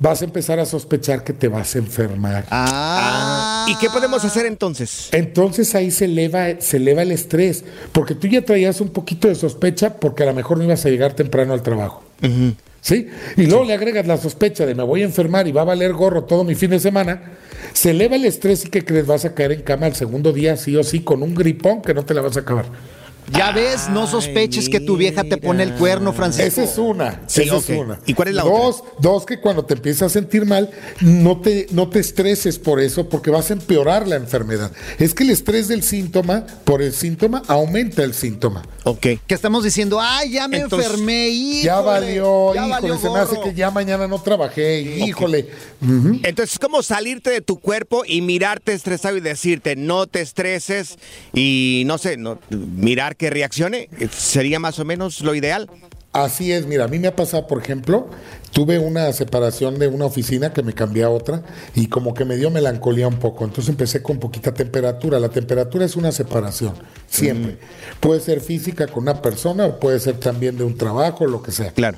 Vas 0.00 0.20
a 0.22 0.24
empezar 0.24 0.58
a 0.58 0.66
sospechar 0.66 1.22
que 1.22 1.32
te 1.32 1.48
vas 1.48 1.76
a 1.76 1.78
enfermar. 1.78 2.46
Ah. 2.50 3.66
¿Y 3.68 3.76
qué 3.76 3.88
podemos 3.88 4.24
hacer 4.24 4.46
entonces? 4.46 5.08
Entonces 5.12 5.74
ahí 5.74 5.90
se 5.90 6.06
eleva, 6.06 6.60
se 6.60 6.78
eleva 6.78 7.02
el 7.02 7.12
estrés, 7.12 7.64
porque 7.92 8.14
tú 8.14 8.26
ya 8.26 8.44
traías 8.44 8.80
un 8.80 8.88
poquito 8.88 9.28
de 9.28 9.34
sospecha 9.34 9.94
porque 9.94 10.24
a 10.24 10.26
lo 10.26 10.34
mejor 10.34 10.58
no 10.58 10.64
ibas 10.64 10.84
a 10.86 10.88
llegar 10.88 11.12
temprano 11.12 11.52
al 11.52 11.62
trabajo. 11.62 12.02
¿Sí? 12.82 13.08
Y 13.36 13.46
luego 13.46 13.64
le 13.64 13.74
agregas 13.74 14.08
la 14.08 14.16
sospecha 14.16 14.66
de 14.66 14.74
me 14.74 14.82
voy 14.82 15.02
a 15.02 15.04
enfermar 15.04 15.46
y 15.46 15.52
va 15.52 15.62
a 15.62 15.66
valer 15.66 15.92
gorro 15.92 16.24
todo 16.24 16.42
mi 16.42 16.56
fin 16.56 16.70
de 16.70 16.80
semana. 16.80 17.22
Se 17.72 17.92
eleva 17.92 18.16
el 18.16 18.24
estrés 18.24 18.64
y 18.64 18.70
que 18.70 18.84
crees 18.84 19.06
vas 19.06 19.24
a 19.24 19.34
caer 19.34 19.52
en 19.52 19.62
cama 19.62 19.86
el 19.86 19.94
segundo 19.94 20.32
día 20.32 20.56
sí 20.56 20.76
o 20.76 20.82
sí 20.82 20.98
con 21.00 21.22
un 21.22 21.32
gripón 21.32 21.80
que 21.80 21.94
no 21.94 22.04
te 22.04 22.12
la 22.12 22.22
vas 22.22 22.36
a 22.36 22.40
acabar. 22.40 22.66
Ya 23.30 23.52
ves, 23.52 23.88
no 23.88 24.06
sospeches 24.06 24.68
que 24.68 24.80
tu 24.80 24.96
vieja 24.96 25.24
te 25.24 25.36
pone 25.36 25.62
el 25.62 25.74
cuerno, 25.74 26.12
Francisco. 26.12 26.46
Esa 26.46 26.64
es 26.64 26.78
una. 26.78 27.22
Sí, 27.26 27.42
esa 27.42 27.56
es 27.56 27.68
una. 27.68 27.98
¿Y 28.06 28.14
cuál 28.14 28.28
es 28.28 28.34
la 28.34 28.42
dos, 28.42 28.82
Dos, 28.98 29.24
que 29.24 29.40
cuando 29.40 29.64
te 29.64 29.74
empiezas 29.74 30.02
a 30.02 30.08
sentir 30.08 30.44
mal, 30.44 30.70
no 31.00 31.40
te, 31.40 31.66
no 31.70 31.88
te 31.88 32.00
estreses 32.00 32.58
por 32.58 32.80
eso, 32.80 33.08
porque 33.08 33.30
vas 33.30 33.50
a 33.50 33.54
empeorar 33.54 34.06
la 34.08 34.16
enfermedad. 34.16 34.72
Es 34.98 35.14
que 35.14 35.24
el 35.24 35.30
estrés 35.30 35.68
del 35.68 35.82
síntoma, 35.82 36.46
por 36.64 36.82
el 36.82 36.92
síntoma, 36.92 37.42
aumenta 37.48 38.02
el 38.02 38.14
síntoma. 38.14 38.62
Ok. 38.84 39.00
Que 39.00 39.34
estamos 39.34 39.62
diciendo, 39.64 39.98
ay, 40.00 40.32
ya 40.32 40.48
me 40.48 40.58
Entonces, 40.58 40.90
enfermé, 40.90 41.28
híjole, 41.28 41.62
Ya 41.62 41.80
valió, 41.80 42.54
ya 42.54 42.66
híjole, 42.66 42.88
valió 42.88 42.98
se 42.98 43.10
me 43.10 43.18
hace 43.18 43.40
que 43.40 43.54
ya 43.54 43.70
mañana 43.70 44.08
no 44.08 44.20
trabajé, 44.20 44.80
híjole. 44.80 45.48
Entonces, 46.22 46.58
¿cómo 46.58 46.82
salirte 46.82 47.30
de 47.30 47.40
tu 47.40 47.58
cuerpo 47.58 48.02
y 48.06 48.20
mirarte 48.20 48.72
estresado 48.72 49.16
y 49.16 49.20
decirte 49.20 49.76
no 49.76 50.06
te 50.06 50.20
estreses 50.20 50.98
y 51.32 51.84
no 51.86 51.98
sé, 51.98 52.16
no, 52.16 52.38
mirar 52.50 53.11
que 53.14 53.30
reaccione? 53.30 53.88
¿Sería 54.10 54.58
más 54.58 54.78
o 54.78 54.84
menos 54.84 55.20
lo 55.20 55.34
ideal? 55.34 55.68
Así 56.12 56.52
es, 56.52 56.66
mira, 56.66 56.84
a 56.84 56.88
mí 56.88 56.98
me 56.98 57.08
ha 57.08 57.16
pasado, 57.16 57.46
por 57.46 57.62
ejemplo, 57.62 58.10
tuve 58.52 58.78
una 58.78 59.10
separación 59.14 59.78
de 59.78 59.88
una 59.88 60.04
oficina 60.04 60.52
que 60.52 60.62
me 60.62 60.74
cambié 60.74 61.04
a 61.04 61.08
otra 61.08 61.42
y 61.74 61.86
como 61.86 62.12
que 62.12 62.26
me 62.26 62.36
dio 62.36 62.50
melancolía 62.50 63.08
un 63.08 63.18
poco. 63.18 63.46
Entonces 63.46 63.70
empecé 63.70 64.02
con 64.02 64.18
poquita 64.18 64.52
temperatura. 64.52 65.18
La 65.18 65.30
temperatura 65.30 65.86
es 65.86 65.96
una 65.96 66.12
separación, 66.12 66.74
siempre. 67.08 67.56
Puede 67.98 68.20
ser 68.20 68.42
física 68.42 68.88
con 68.88 69.04
una 69.04 69.22
persona 69.22 69.64
o 69.64 69.80
puede 69.80 69.98
ser 70.00 70.20
también 70.20 70.58
de 70.58 70.64
un 70.64 70.76
trabajo, 70.76 71.26
lo 71.26 71.42
que 71.42 71.50
sea. 71.50 71.70
Claro. 71.72 71.96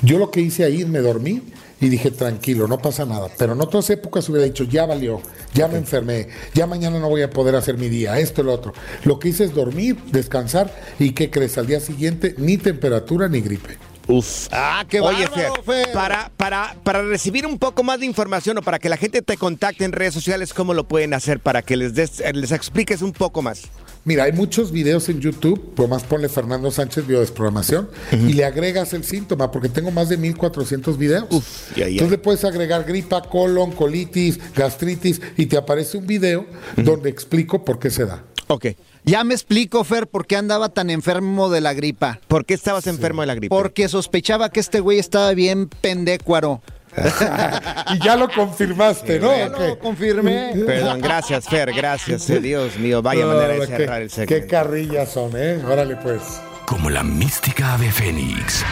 Yo 0.00 0.18
lo 0.18 0.30
que 0.30 0.40
hice 0.40 0.64
ahí, 0.64 0.86
me 0.86 1.00
dormí 1.00 1.42
y 1.82 1.88
dije, 1.88 2.12
tranquilo, 2.12 2.68
no 2.68 2.78
pasa 2.78 3.04
nada. 3.04 3.28
Pero 3.36 3.54
en 3.54 3.60
otras 3.60 3.90
épocas 3.90 4.28
hubiera 4.28 4.46
dicho, 4.46 4.62
ya 4.62 4.86
valió, 4.86 5.20
ya 5.52 5.66
me 5.66 5.78
enfermé, 5.78 6.28
ya 6.54 6.68
mañana 6.68 7.00
no 7.00 7.08
voy 7.08 7.22
a 7.22 7.30
poder 7.30 7.56
hacer 7.56 7.76
mi 7.76 7.88
día, 7.88 8.20
esto 8.20 8.40
y 8.40 8.44
lo 8.44 8.52
otro. 8.52 8.72
Lo 9.02 9.18
que 9.18 9.30
hice 9.30 9.42
es 9.42 9.52
dormir, 9.52 9.96
descansar 10.12 10.72
y 11.00 11.10
¿qué 11.10 11.28
crees? 11.28 11.58
Al 11.58 11.66
día 11.66 11.80
siguiente 11.80 12.36
ni 12.38 12.56
temperatura 12.56 13.28
ni 13.28 13.40
gripe. 13.40 13.78
Uf. 14.08 14.48
Ah, 14.50 14.84
qué 14.88 15.00
Oye, 15.00 15.26
bárbaro, 15.26 15.62
Fer, 15.62 15.84
Fer. 15.84 15.92
Para, 15.92 16.30
para, 16.36 16.74
para 16.82 17.02
recibir 17.02 17.46
un 17.46 17.58
poco 17.58 17.82
más 17.82 18.00
de 18.00 18.06
información 18.06 18.58
o 18.58 18.62
para 18.62 18.78
que 18.78 18.88
la 18.88 18.96
gente 18.96 19.22
te 19.22 19.36
contacte 19.36 19.84
en 19.84 19.92
redes 19.92 20.12
sociales, 20.14 20.52
¿cómo 20.54 20.74
lo 20.74 20.84
pueden 20.88 21.14
hacer? 21.14 21.38
Para 21.40 21.62
que 21.62 21.76
les, 21.76 21.94
des- 21.94 22.20
eh, 22.20 22.32
les 22.32 22.50
expliques 22.52 23.00
un 23.02 23.12
poco 23.12 23.42
más. 23.42 23.62
Mira, 24.04 24.24
hay 24.24 24.32
muchos 24.32 24.72
videos 24.72 25.08
en 25.08 25.20
YouTube, 25.20 25.74
nomás 25.78 26.02
ponle 26.02 26.28
Fernando 26.28 26.72
Sánchez 26.72 27.06
Biodesprogramación 27.06 27.88
y 28.10 28.32
le 28.32 28.44
agregas 28.44 28.92
el 28.94 29.04
síntoma, 29.04 29.52
porque 29.52 29.68
tengo 29.68 29.92
más 29.92 30.08
de 30.08 30.16
1400 30.16 30.98
videos. 30.98 31.28
ya, 31.76 31.84
ya. 31.84 31.86
Entonces 31.86 32.10
le 32.10 32.18
puedes 32.18 32.44
agregar 32.44 32.82
gripa, 32.82 33.22
colon, 33.22 33.70
colitis, 33.70 34.40
gastritis 34.56 35.20
y 35.36 35.46
te 35.46 35.56
aparece 35.56 35.98
un 35.98 36.06
video 36.08 36.46
donde 36.76 37.10
explico 37.10 37.64
por 37.64 37.78
qué 37.78 37.90
se 37.90 38.04
da. 38.04 38.24
Ok. 38.48 38.66
Ya 39.04 39.24
me 39.24 39.34
explico, 39.34 39.82
Fer, 39.84 40.06
por 40.06 40.26
qué 40.26 40.36
andaba 40.36 40.68
tan 40.68 40.88
enfermo 40.88 41.50
de 41.50 41.60
la 41.60 41.72
gripa. 41.72 42.20
¿Por 42.28 42.44
qué 42.44 42.54
estabas 42.54 42.86
enfermo 42.86 43.22
de 43.22 43.26
la 43.26 43.34
gripa? 43.34 43.54
Porque 43.56 43.88
sospechaba 43.88 44.48
que 44.50 44.60
este 44.60 44.78
güey 44.80 44.98
estaba 45.00 45.32
bien 45.34 45.68
pendécuaro. 45.68 46.62
y 47.94 48.04
ya 48.04 48.16
lo 48.16 48.28
confirmaste, 48.30 49.18
¿no? 49.18 49.34
Ya 49.36 49.48
lo 49.48 49.78
confirmé. 49.78 50.52
Perdón, 50.66 51.00
gracias, 51.00 51.48
Fer, 51.48 51.72
gracias. 51.72 52.28
eh, 52.30 52.38
Dios 52.40 52.76
mío, 52.78 53.02
vaya 53.02 53.26
manera 53.26 53.48
de 53.54 53.58
No, 53.60 53.66
cerrar 53.66 53.98
qué, 53.98 54.02
el 54.04 54.10
segmento. 54.10 54.34
qué 54.34 54.46
carrillas 54.46 55.10
son, 55.10 55.32
¿eh? 55.36 55.60
Órale 55.64 55.96
pues. 55.96 56.20
Como 56.66 56.90
la 56.90 57.02
mística 57.02 57.74
ave 57.74 57.90
fénix. 57.90 58.62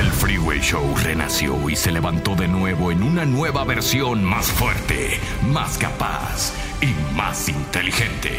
El 0.00 0.08
Freeway 0.12 0.60
Show 0.60 0.94
renació 1.02 1.68
y 1.68 1.74
se 1.76 1.90
levantó 1.90 2.36
de 2.36 2.46
nuevo 2.48 2.92
en 2.92 3.02
una 3.02 3.24
nueva 3.26 3.64
versión 3.64 4.22
más 4.24 4.46
fuerte, 4.46 5.18
más 5.42 5.76
capaz 5.78 6.52
y 6.80 6.94
más 7.16 7.48
inteligente. 7.48 8.38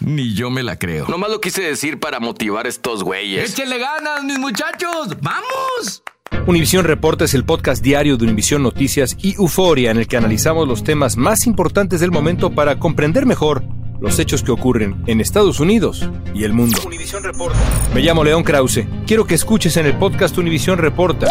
Ni 0.00 0.34
yo 0.34 0.50
me 0.50 0.62
la 0.62 0.78
creo. 0.78 1.06
Nomás 1.08 1.30
lo 1.30 1.40
quise 1.40 1.62
decir 1.62 1.98
para 1.98 2.20
motivar 2.20 2.66
a 2.66 2.68
estos 2.68 3.02
güeyes. 3.02 3.52
¡Échenle 3.52 3.78
ganas, 3.78 4.24
mis 4.24 4.38
muchachos! 4.38 5.16
¡Vamos! 5.20 6.02
Univisión 6.46 6.84
Reporta 6.84 7.24
es 7.24 7.34
el 7.34 7.44
podcast 7.44 7.82
diario 7.82 8.16
de 8.16 8.24
Univisión 8.24 8.62
Noticias 8.62 9.16
y 9.20 9.34
Euforia 9.34 9.90
en 9.90 9.98
el 9.98 10.08
que 10.08 10.16
analizamos 10.16 10.66
los 10.66 10.82
temas 10.82 11.16
más 11.16 11.46
importantes 11.46 12.00
del 12.00 12.10
momento 12.10 12.50
para 12.50 12.78
comprender 12.78 13.26
mejor 13.26 13.62
los 14.00 14.18
hechos 14.18 14.42
que 14.42 14.50
ocurren 14.50 15.04
en 15.06 15.20
Estados 15.20 15.60
Unidos 15.60 16.10
y 16.34 16.42
el 16.42 16.52
mundo. 16.52 16.80
Reporta. 17.22 17.58
Me 17.94 18.00
llamo 18.00 18.24
León 18.24 18.42
Krause. 18.42 18.86
Quiero 19.06 19.24
que 19.26 19.36
escuches 19.36 19.76
en 19.76 19.86
el 19.86 19.96
podcast 19.96 20.36
Univisión 20.36 20.78
Reporta. 20.78 21.28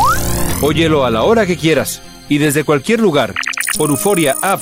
Óyelo 0.62 1.04
a 1.04 1.12
la 1.12 1.24
hora 1.24 1.46
que 1.46 1.58
quieras 1.58 2.02
y 2.30 2.38
desde 2.38 2.64
cualquier 2.64 3.02
lugar 3.02 3.34
por 3.78 3.90
Euforia 3.90 4.36
App 4.42 4.62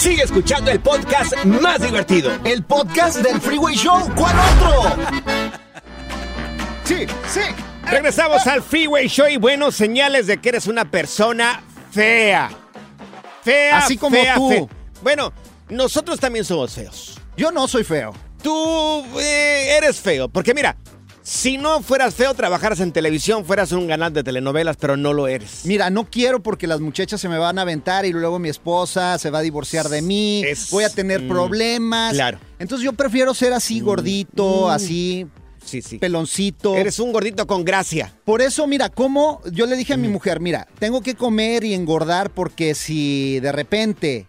Sigue 0.00 0.22
escuchando 0.22 0.70
el 0.70 0.80
podcast 0.80 1.44
más 1.44 1.82
divertido. 1.82 2.32
El 2.44 2.62
podcast 2.64 3.18
del 3.18 3.38
Freeway 3.38 3.74
Show. 3.74 4.10
¿Cuál 4.16 4.34
otro? 4.38 4.96
Sí, 6.84 7.04
sí. 7.28 7.40
Regresamos 7.84 8.46
al 8.46 8.62
Freeway 8.62 9.08
Show 9.08 9.28
y 9.28 9.36
buenos 9.36 9.76
señales 9.76 10.26
de 10.26 10.38
que 10.38 10.48
eres 10.48 10.66
una 10.68 10.90
persona 10.90 11.62
fea. 11.90 12.50
Fea, 13.42 13.76
Así 13.76 13.98
como 13.98 14.16
fea, 14.16 14.36
tú. 14.36 14.48
fea. 14.48 14.62
Bueno, 15.02 15.34
nosotros 15.68 16.18
también 16.18 16.46
somos 16.46 16.72
feos. 16.72 17.20
Yo 17.36 17.52
no 17.52 17.68
soy 17.68 17.84
feo. 17.84 18.14
Tú 18.42 19.04
eh, 19.20 19.76
eres 19.76 20.00
feo, 20.00 20.30
porque 20.30 20.54
mira, 20.54 20.76
si 21.22 21.58
no 21.58 21.82
fueras 21.82 22.14
feo, 22.14 22.34
trabajaras 22.34 22.80
en 22.80 22.92
televisión, 22.92 23.44
fueras 23.44 23.72
un 23.72 23.86
canal 23.88 24.12
de 24.12 24.24
telenovelas, 24.24 24.76
pero 24.76 24.96
no 24.96 25.12
lo 25.12 25.28
eres. 25.28 25.64
Mira, 25.64 25.90
no 25.90 26.08
quiero 26.10 26.42
porque 26.42 26.66
las 26.66 26.80
muchachas 26.80 27.20
se 27.20 27.28
me 27.28 27.38
van 27.38 27.58
a 27.58 27.62
aventar 27.62 28.06
y 28.06 28.12
luego 28.12 28.38
mi 28.38 28.48
esposa 28.48 29.18
se 29.18 29.30
va 29.30 29.40
a 29.40 29.42
divorciar 29.42 29.88
de 29.88 30.02
mí, 30.02 30.42
voy 30.70 30.84
a 30.84 30.90
tener 30.90 31.22
mm, 31.22 31.28
problemas. 31.28 32.14
claro. 32.14 32.38
Entonces 32.58 32.84
yo 32.84 32.92
prefiero 32.94 33.34
ser 33.34 33.52
así 33.52 33.80
gordito, 33.80 34.66
mm. 34.68 34.70
así, 34.70 35.26
Sí, 35.64 35.82
sí. 35.82 35.98
peloncito. 35.98 36.74
Eres 36.74 36.98
un 36.98 37.12
gordito 37.12 37.46
con 37.46 37.64
gracia. 37.64 38.12
Por 38.24 38.40
eso, 38.40 38.66
mira, 38.66 38.88
como 38.88 39.42
yo 39.52 39.66
le 39.66 39.76
dije 39.76 39.92
a 39.94 39.98
mi 39.98 40.08
mujer, 40.08 40.40
mira, 40.40 40.66
tengo 40.78 41.02
que 41.02 41.14
comer 41.14 41.64
y 41.64 41.74
engordar 41.74 42.30
porque 42.30 42.74
si 42.74 43.40
de 43.40 43.52
repente 43.52 44.26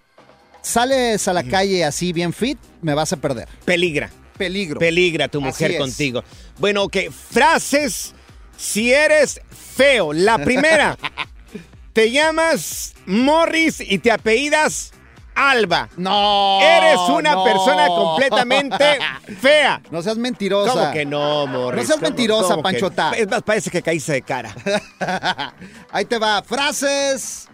sales 0.62 1.28
a 1.28 1.34
la 1.34 1.44
calle 1.44 1.86
así 1.86 2.12
bien 2.14 2.34
fit, 2.34 2.58
me 2.82 2.94
vas 2.94 3.14
a 3.14 3.18
perder. 3.18 3.48
Peligra. 3.66 4.12
Peligro. 4.46 4.80
Peligra 4.80 5.28
tu 5.28 5.40
mujer 5.42 5.78
contigo. 5.78 6.24
Bueno, 6.58 6.84
ok, 6.84 6.98
frases 7.12 8.14
si 8.58 8.94
eres 8.94 9.42
feo. 9.76 10.14
La 10.14 10.38
primera, 10.38 10.98
te 11.94 12.12
llamas 12.12 12.94
Morris 13.06 13.80
y 13.82 13.98
te 14.00 14.12
apellidas 14.12 14.92
Alba. 15.34 15.90
No. 15.96 16.60
Eres 16.62 17.00
una 17.10 17.32
no. 17.34 17.44
persona 17.44 17.88
completamente 17.88 19.00
fea. 19.42 19.82
No 19.90 20.02
seas 20.02 20.18
mentirosa. 20.18 20.74
¿Cómo 20.74 20.92
que 20.92 21.06
no, 21.06 21.48
Morris? 21.48 21.82
No 21.82 21.88
seas 21.88 22.00
¿Cómo- 22.00 22.10
mentirosa, 22.10 22.48
cómo 22.50 22.58
que- 22.58 22.64
Panchota. 22.64 23.12
Es 23.12 23.28
más, 23.30 23.42
parece 23.42 23.70
que 23.72 23.82
caíste 23.82 24.12
de 24.12 24.22
cara. 24.22 24.54
Ahí 25.92 26.06
te 26.06 26.18
va. 26.20 26.44
Frases 26.44 27.48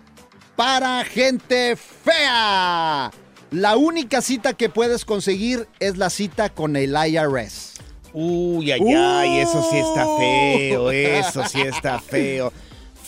para 0.55 1.05
gente 1.05 1.75
fea. 1.77 3.11
La 3.51 3.77
única 3.77 4.21
cita 4.21 4.53
que 4.53 4.69
puedes 4.69 5.05
conseguir 5.05 5.67
es 5.79 5.97
la 5.97 6.09
cita 6.09 6.49
con 6.49 6.75
el 6.75 6.95
IRS. 6.95 7.73
Uy, 8.13 8.71
ay, 8.71 8.81
ay, 8.93 9.39
eso 9.39 9.65
sí 9.69 9.77
está 9.77 10.05
feo, 10.17 10.91
eso 10.91 11.43
sí 11.47 11.61
está 11.61 11.99
feo. 11.99 12.51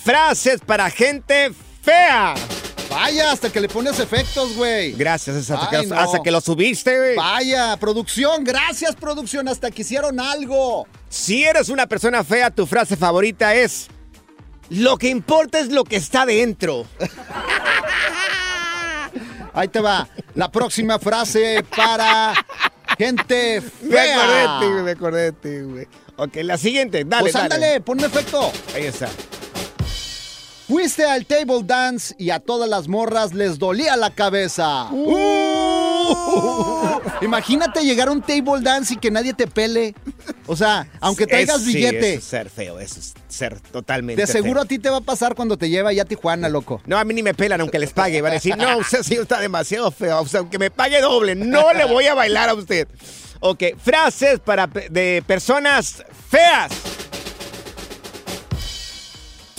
Frases 0.04 0.62
para 0.65 0.89
gente 0.89 1.52
fea. 1.82 2.36
Vaya, 2.89 3.32
hasta 3.32 3.52
que 3.52 3.62
le 3.62 3.67
pones 3.69 3.99
efectos, 3.99 4.56
güey. 4.56 4.93
Gracias, 4.93 5.36
hasta, 5.49 5.69
Ay, 5.69 5.82
que, 5.82 5.88
no. 5.88 5.99
hasta 5.99 6.21
que 6.23 6.32
lo 6.32 6.41
subiste, 6.41 6.97
güey. 6.97 7.15
Vaya, 7.15 7.78
producción, 7.78 8.43
gracias, 8.43 8.95
producción, 8.95 9.47
hasta 9.47 9.69
que 9.69 9.84
hicieron 9.84 10.19
algo. 10.19 10.88
Si 11.08 11.43
eres 11.43 11.69
una 11.69 11.86
persona 11.86 12.23
fea, 12.23 12.49
tu 12.49 12.65
frase 12.65 12.97
favorita 12.97 13.54
es: 13.54 13.88
Lo 14.69 14.97
que 14.97 15.10
importa 15.10 15.60
es 15.60 15.69
lo 15.69 15.84
que 15.84 15.97
está 15.97 16.25
dentro. 16.25 16.86
Ahí 19.53 19.67
te 19.67 19.79
va. 19.81 20.07
La 20.35 20.51
próxima 20.51 20.99
frase 20.99 21.63
para 21.75 22.33
gente 22.97 23.62
Me 23.81 23.91
fea. 23.91 24.15
acordé 24.23 24.38
de 24.39 24.47
ti, 24.59 24.71
güey, 24.71 24.83
me 24.83 24.91
acordé 24.91 25.21
de 25.21 25.31
ti, 25.31 25.71
güey. 25.71 25.88
Ok, 26.17 26.35
la 26.43 26.57
siguiente, 26.57 27.03
dale, 27.05 27.21
Pues 27.23 27.33
dale. 27.33 27.45
ándale, 27.55 27.81
ponme 27.81 28.05
efecto. 28.07 28.51
Ahí 28.75 28.85
está. 28.85 29.07
Fuiste 30.67 31.03
al 31.03 31.25
table 31.25 31.62
dance 31.63 32.13
y 32.19 32.29
a 32.29 32.39
todas 32.39 32.69
las 32.69 32.88
morras 32.88 33.33
les 33.33 33.57
dolía 33.57 33.95
la 33.97 34.12
cabeza. 34.12 34.85
Uh. 34.91 35.59
Imagínate 37.22 37.84
llegar 37.84 38.08
a 38.08 38.12
un 38.12 38.22
table 38.22 38.62
dance 38.62 38.93
y 38.93 38.98
que 38.98 39.12
nadie 39.12 39.34
te 39.34 39.48
pele. 39.48 39.93
O 40.48 40.56
sea, 40.56 40.88
aunque 41.00 41.28
traigas 41.28 41.62
sí, 41.62 41.74
billete. 41.74 42.13
eso 42.13 42.19
es 42.19 42.24
ser 42.24 42.50
feo, 42.50 42.80
eso 42.80 43.00
es 43.00 43.13
ser 43.28 43.60
totalmente 43.60 44.22
de 44.22 44.28
seguro 44.28 44.56
feo. 44.56 44.63
a 44.63 44.65
ti 44.65 44.80
te 44.80 44.89
va 44.89 44.98
a 44.98 45.02
pasar 45.02 45.36
cuando 45.36 45.58
te 45.58 45.69
lleva 45.69 45.93
ya 45.93 46.04
a 46.04 46.06
Tijuana, 46.06 46.50
loco. 46.50 46.82
No, 46.86 46.98
a 46.98 47.04
mí 47.04 47.13
ni 47.13 47.24
me 47.24 47.34
pelan 47.34 47.62
aunque 47.62 47.80
les 47.80 47.93
pague. 47.93 48.22
Van 48.22 48.32
a 48.32 48.36
decir, 48.36 48.58
no, 48.58 48.78
usted 48.78 49.04
sí 49.04 49.15
está 49.15 49.39
demasiado 49.39 49.91
feo. 49.91 50.22
O 50.22 50.28
sea, 50.28 50.41
aunque 50.41 50.60
me 50.60 50.72
pague 50.72 51.02
doble, 51.02 51.36
no 51.36 51.74
le 51.74 51.86
voy 51.86 52.06
a 52.08 52.13
bailar 52.13 52.50
a 52.50 52.54
usted. 52.54 52.88
Ok, 53.41 53.63
frases 53.82 54.39
para 54.39 54.67
de 54.67 55.24
personas 55.26 56.04
feas. 56.30 56.72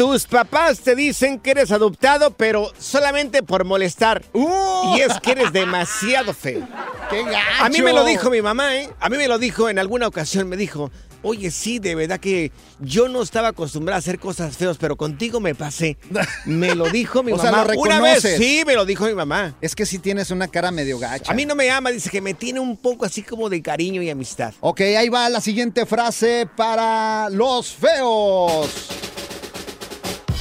Tus 0.01 0.27
papás 0.27 0.81
te 0.81 0.95
dicen 0.97 1.39
que 1.39 1.51
eres 1.51 1.71
adoptado, 1.71 2.31
pero 2.31 2.73
solamente 2.79 3.43
por 3.43 3.67
molestar. 3.67 4.25
Y 4.33 5.01
es 5.03 5.21
que 5.21 5.33
eres 5.33 5.53
demasiado 5.53 6.33
feo. 6.33 6.67
¡Qué 7.11 7.23
gacho! 7.23 7.37
A 7.65 7.69
mí 7.69 7.83
me 7.83 7.93
lo 7.93 8.03
dijo 8.07 8.31
mi 8.31 8.41
mamá, 8.41 8.77
¿eh? 8.77 8.89
A 8.99 9.11
mí 9.11 9.19
me 9.19 9.29
lo 9.29 9.39
dijo 9.39 9.69
en 9.69 9.79
alguna 9.79 10.07
ocasión, 10.07 10.49
me 10.49 10.57
dijo, 10.57 10.91
oye, 11.21 11.51
sí, 11.51 11.81
de 11.81 11.95
verdad 11.97 12.19
que 12.19 12.51
yo 12.79 13.11
no 13.11 13.21
estaba 13.21 13.49
acostumbrada 13.49 13.97
a 13.97 13.99
hacer 13.99 14.19
cosas 14.19 14.57
feas, 14.57 14.79
pero 14.79 14.97
contigo 14.97 15.39
me 15.39 15.55
pasé. 15.55 15.99
Me 16.47 16.75
lo 16.75 16.89
dijo 16.89 17.23
mi 17.23 17.33
O 17.33 17.39
sea, 17.39 17.53
mamá. 17.53 17.75
lo 17.75 17.79
Una 17.79 18.01
vez, 18.01 18.23
sí, 18.23 18.63
me 18.67 18.77
lo 18.77 18.87
dijo 18.87 19.05
mi 19.05 19.13
mamá. 19.13 19.55
Es 19.61 19.75
que 19.75 19.85
sí 19.85 19.99
tienes 19.99 20.31
una 20.31 20.49
cara 20.49 20.71
medio 20.71 20.99
gacha. 20.99 21.31
A 21.31 21.35
mí 21.35 21.45
no 21.45 21.55
me 21.55 21.71
ama, 21.71 21.91
dice 21.91 22.09
que 22.09 22.23
me 22.23 22.33
tiene 22.33 22.59
un 22.59 22.79
poco 22.79 23.05
así 23.05 23.21
como 23.21 23.51
de 23.51 23.61
cariño 23.61 24.01
y 24.01 24.09
amistad. 24.09 24.55
Ok, 24.61 24.81
ahí 24.81 25.11
va 25.11 25.29
la 25.29 25.43
siguiente 25.43 25.85
frase 25.85 26.49
para 26.57 27.29
los 27.29 27.75
feos. 27.75 29.00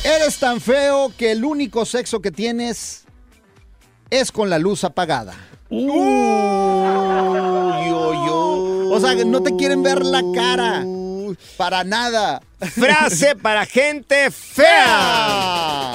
Eres 0.03 0.37
tan 0.37 0.61
feo 0.61 1.11
que 1.17 1.31
el 1.31 1.43
único 1.43 1.85
sexo 1.85 2.21
que 2.21 2.31
tienes 2.31 3.03
es 4.09 4.31
con 4.31 4.49
la 4.49 4.57
luz 4.57 4.85
apagada. 4.85 5.35
O 8.91 8.99
sea, 9.01 9.13
no 9.25 9.43
te 9.43 9.55
quieren 9.55 9.83
ver 9.83 10.03
la 10.05 10.23
cara. 10.33 10.85
Para 11.57 11.83
nada. 11.83 12.41
Frase 12.59 13.35
para 13.41 13.65
gente 13.65 14.31
fea. 14.31 15.93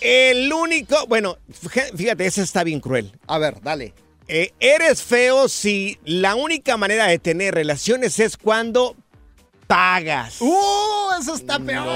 El 0.00 0.52
único, 0.52 1.06
bueno, 1.06 1.38
fíjate, 1.96 2.26
esa 2.26 2.42
está 2.42 2.62
bien 2.62 2.80
cruel. 2.80 3.10
A 3.26 3.38
ver, 3.38 3.62
dale. 3.62 3.94
Eh, 4.28 4.52
eres 4.60 5.02
feo 5.02 5.48
si 5.48 5.98
la 6.04 6.34
única 6.34 6.76
manera 6.76 7.06
de 7.06 7.18
tener 7.18 7.54
relaciones 7.54 8.20
es 8.20 8.36
cuando 8.36 8.96
pagas. 9.66 10.40
¡Uh! 10.40 10.54
Eso 11.20 11.34
está 11.34 11.58
peor. 11.58 11.86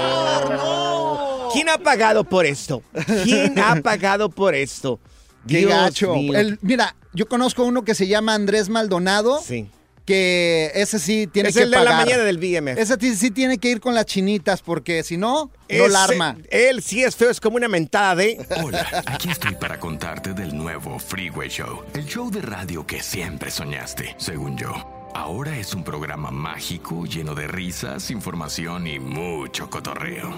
No. 0.55 1.49
¿Quién 1.53 1.69
ha 1.69 1.77
pagado 1.77 2.23
por 2.23 2.45
esto? 2.45 2.83
¿Quién 3.23 3.57
ha 3.59 3.75
pagado 3.83 4.29
por 4.29 4.55
esto? 4.55 4.99
Qué 5.47 5.59
Dios 5.59 5.71
gacho. 5.71 6.13
mío. 6.13 6.37
El- 6.37 6.59
mira, 6.61 6.95
yo 7.13 7.27
conozco 7.27 7.63
uno 7.63 7.83
que 7.83 7.95
se 7.95 8.07
llama 8.07 8.33
Andrés 8.35 8.69
Maldonado. 8.69 9.41
Sí. 9.41 9.69
Que 10.05 10.71
ese 10.73 10.97
sí 10.97 11.27
tiene 11.27 11.49
Es 11.49 11.55
que 11.55 11.61
el 11.63 11.69
de 11.69 11.77
la 11.77 11.83
pagar. 11.83 12.05
mañana 12.05 12.23
del 12.23 12.39
BMF. 12.39 12.79
Ese 12.79 12.95
sí, 12.99 13.15
sí 13.15 13.29
tiene 13.29 13.59
que 13.59 13.69
ir 13.69 13.79
con 13.79 13.93
las 13.93 14.05
chinitas 14.07 14.63
porque 14.63 15.03
si 15.03 15.17
no, 15.17 15.51
no 15.69 15.87
la 15.87 16.03
arma. 16.03 16.35
Él 16.49 16.81
sí 16.81 17.03
es 17.03 17.15
feo, 17.15 17.29
es 17.29 17.39
como 17.39 17.57
una 17.57 17.67
mentada 17.67 18.15
de... 18.15 18.43
Hola, 18.63 19.03
aquí 19.05 19.29
estoy 19.29 19.53
para 19.53 19.79
contarte 19.79 20.33
del 20.33 20.57
nuevo 20.57 20.97
Freeway 20.97 21.49
Show, 21.49 21.83
el 21.93 22.05
show 22.07 22.31
de 22.31 22.41
radio 22.41 22.87
que 22.87 23.03
siempre 23.03 23.51
soñaste, 23.51 24.15
según 24.17 24.57
yo. 24.57 24.73
Ahora 25.13 25.57
es 25.57 25.73
un 25.73 25.83
programa 25.83 26.31
mágico 26.31 27.05
lleno 27.05 27.35
de 27.35 27.47
risas, 27.47 28.09
información 28.11 28.87
y 28.87 28.99
mucho 28.99 29.69
cotorreo. 29.69 30.37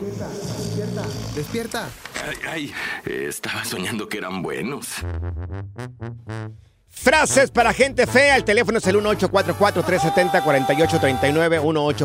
Despierta. 1.36 1.90
Ay, 2.28 2.38
ay, 2.50 2.74
estaba 3.06 3.64
soñando 3.66 4.10
que 4.10 4.18
eran 4.18 4.42
buenos. 4.42 4.88
Frases 6.94 7.52
para 7.52 7.72
gente 7.74 8.06
fea. 8.06 8.36
El 8.36 8.44
teléfono 8.44 8.78
es 8.78 8.86
el 8.88 8.98
1844-370-4839. 8.98 11.62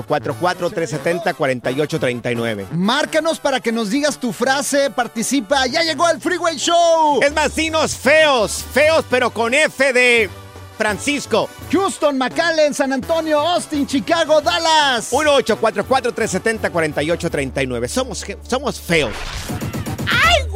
1844-370-4839. 0.06 2.70
Márcanos 2.70 3.40
para 3.40 3.58
que 3.60 3.72
nos 3.72 3.90
digas 3.90 4.18
tu 4.18 4.32
frase, 4.32 4.90
participa. 4.90 5.66
Ya 5.66 5.82
llegó 5.82 6.08
el 6.08 6.20
Freeway 6.20 6.56
Show. 6.56 7.20
Es 7.22 7.32
más, 7.32 7.54
dinos 7.54 7.94
feos, 7.96 8.64
feos, 8.72 9.04
pero 9.10 9.30
con 9.30 9.52
F 9.54 9.92
de 9.92 10.30
Francisco. 10.76 11.48
Houston, 11.70 12.18
McAllen, 12.18 12.74
San 12.74 12.92
Antonio, 12.92 13.38
Austin, 13.38 13.86
Chicago, 13.86 14.40
Dallas. 14.40 15.12
1844-370-4839. 15.12 17.88
Somos, 17.88 18.24
somos 18.48 18.80
feos. 18.80 19.14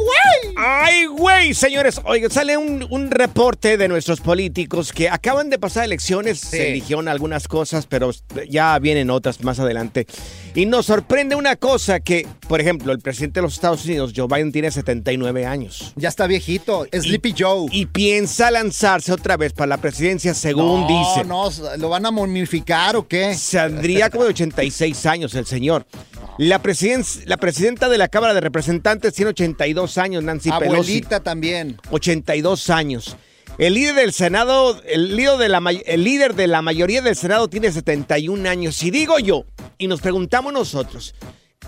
¡Ay, 0.00 0.50
güey! 0.52 0.54
¡Ay, 0.56 1.06
güey! 1.06 1.54
Señores, 1.54 2.00
oigan, 2.04 2.30
sale 2.30 2.56
un, 2.56 2.86
un 2.90 3.10
reporte 3.10 3.76
de 3.76 3.88
nuestros 3.88 4.20
políticos 4.20 4.92
que 4.92 5.08
acaban 5.08 5.50
de 5.50 5.58
pasar 5.58 5.84
elecciones. 5.84 6.38
Se 6.40 6.70
eligieron 6.70 7.08
algunas 7.08 7.48
cosas, 7.48 7.86
pero 7.86 8.10
ya 8.48 8.78
vienen 8.78 9.10
otras 9.10 9.42
más 9.42 9.58
adelante. 9.60 10.06
Y 10.54 10.66
nos 10.66 10.86
sorprende 10.86 11.36
una 11.36 11.56
cosa 11.56 12.00
que, 12.00 12.26
por 12.48 12.60
ejemplo, 12.60 12.92
el 12.92 12.98
presidente 12.98 13.38
de 13.40 13.42
los 13.44 13.54
Estados 13.54 13.84
Unidos, 13.84 14.12
Joe 14.16 14.26
Biden, 14.26 14.50
tiene 14.52 14.70
79 14.70 15.46
años. 15.46 15.92
Ya 15.96 16.08
está 16.08 16.26
viejito, 16.26 16.86
Sleepy 16.92 17.34
Joe. 17.38 17.68
Y 17.70 17.86
piensa 17.86 18.50
lanzarse 18.50 19.12
otra 19.12 19.36
vez 19.36 19.52
para 19.52 19.68
la 19.68 19.76
presidencia, 19.76 20.34
según 20.34 20.82
no, 20.82 20.88
dice. 20.88 21.24
No, 21.28 21.48
¿lo 21.78 21.88
van 21.88 22.04
a 22.06 22.10
momificar 22.10 22.96
o 22.96 23.06
qué? 23.06 23.34
Saldría 23.34 24.10
como 24.10 24.24
de 24.24 24.30
86 24.30 25.06
años 25.06 25.34
el 25.34 25.46
señor. 25.46 25.86
La, 26.38 26.60
presiden- 26.62 27.04
la 27.26 27.36
presidenta 27.36 27.88
de 27.88 27.98
la 27.98 28.08
Cámara 28.08 28.32
de 28.34 28.40
Representantes 28.40 29.12
tiene 29.14 29.30
82 29.30 29.89
años, 29.98 30.24
Nancy 30.24 30.50
Pelosi. 30.50 30.92
Abuelita 30.92 31.20
también. 31.20 31.78
82 31.90 32.70
años. 32.70 33.16
El 33.58 33.74
líder 33.74 33.94
del 33.94 34.12
Senado, 34.12 34.80
el 34.84 35.16
líder 35.16 35.36
de, 35.36 35.48
la, 35.48 35.58
el 35.84 36.04
líder 36.04 36.34
de 36.34 36.46
la 36.46 36.62
mayoría 36.62 37.02
del 37.02 37.14
Senado 37.14 37.48
tiene 37.48 37.70
71 37.70 38.48
años. 38.48 38.82
Y 38.82 38.90
digo 38.90 39.18
yo, 39.18 39.44
y 39.76 39.86
nos 39.86 40.00
preguntamos 40.00 40.52
nosotros, 40.52 41.14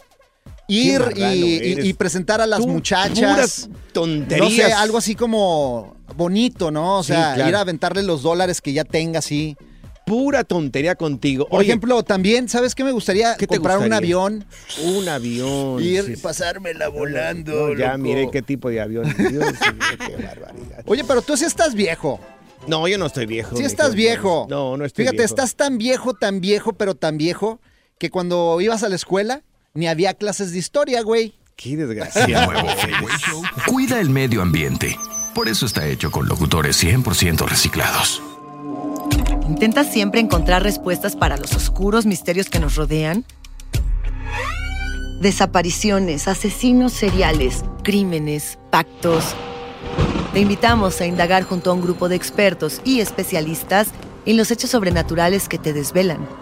ir 0.69 1.03
y, 1.17 1.93
presentar 1.95 2.41
a 2.41 2.47
las 2.47 2.61
muchachas. 2.61 3.69
tonterías. 3.93 4.51
No 4.51 4.55
sé, 4.55 4.73
algo 4.73 4.99
así 4.99 5.15
como 5.15 5.97
bonito, 6.17 6.71
¿no? 6.71 6.99
O 6.99 7.03
sea, 7.03 7.37
ir 7.49 7.55
a 7.55 7.61
aventarle 7.61 8.03
los 8.03 8.23
dólares 8.23 8.61
que 8.61 8.73
ya 8.73 8.85
tenga 8.85 9.19
así. 9.19 9.57
Pura 10.05 10.43
tontería 10.43 10.97
contigo. 10.97 11.47
Por 11.47 11.63
ejemplo, 11.63 12.03
también, 12.03 12.49
¿sabes 12.49 12.75
qué 12.75 12.83
me 12.83 12.91
gustaría? 12.91 13.37
comprar 13.37 13.79
un 13.79 13.93
avión. 13.93 14.45
Un 14.85 15.09
avión. 15.09 15.83
Ir 15.83 16.11
y 16.11 16.17
pasármela 16.17 16.89
volando. 16.89 17.75
ya 17.77 17.97
mire 17.97 18.29
qué 18.31 18.43
tipo 18.43 18.69
de 18.69 18.81
avión. 18.81 19.05
Dios, 19.31 19.47
qué 20.07 20.17
barbaridad. 20.23 20.83
Oye, 20.87 21.05
pero 21.05 21.23
tú 21.23 21.37
sí 21.37 21.45
estás 21.45 21.75
viejo. 21.75 22.19
No, 22.67 22.87
yo 22.87 22.99
no 22.99 23.07
estoy 23.07 23.27
viejo. 23.27 23.57
Sí 23.57 23.65
estás 23.65 23.95
viejo. 23.95 24.47
No, 24.49 24.77
no 24.77 24.85
estoy 24.85 25.05
Fíjate, 25.05 25.25
estás 25.25 25.55
tan 25.57 25.79
viejo, 25.79 26.15
tan 26.15 26.41
viejo, 26.41 26.73
pero 26.75 26.95
tan 26.95 27.17
viejo, 27.19 27.61
que 27.99 28.11
cuando 28.11 28.61
ibas 28.61 28.83
a 28.83 28.89
la 28.89 28.97
escuela, 28.97 29.43
ni 29.75 29.87
había 29.87 30.15
clases 30.15 30.53
de 30.53 30.59
historia, 30.59 31.03
güey. 31.03 31.35
Qué 31.57 31.77
desgracia. 31.77 32.49
Cuida 33.67 34.01
el 34.01 34.11
medio 34.11 34.43
ambiente. 34.43 34.99
Por 35.35 35.49
eso 35.49 35.67
está 35.67 35.87
hecho 35.87 36.11
con 36.11 36.27
locutores 36.29 36.83
100% 36.83 37.47
reciclados. 37.47 38.23
¿Intentas 39.49 39.91
siempre 39.91 40.21
encontrar 40.21 40.63
respuestas 40.63 41.17
para 41.17 41.37
los 41.37 41.55
oscuros 41.55 42.07
misterios 42.07 42.49
que 42.49 42.59
nos 42.59 42.77
rodean? 42.77 43.25
Desapariciones, 45.21 46.29
asesinos 46.29 46.93
seriales, 46.93 47.65
crímenes, 47.83 48.59
pactos. 48.71 49.35
Te 50.33 50.41
invitamos 50.41 51.01
a 51.01 51.07
indagar 51.07 51.45
junto 51.45 51.71
a 51.71 51.75
un 51.75 51.83
grupo 51.83 52.09
de 52.09 52.17
expertos 52.17 52.81
y 52.85 53.01
especialistas 53.01 53.89
en 54.27 54.37
los 54.37 54.51
hechos 54.51 54.71
sobrenaturales 54.71 55.49
que 55.49 55.59
te 55.59 55.73
desvelan 55.73 56.42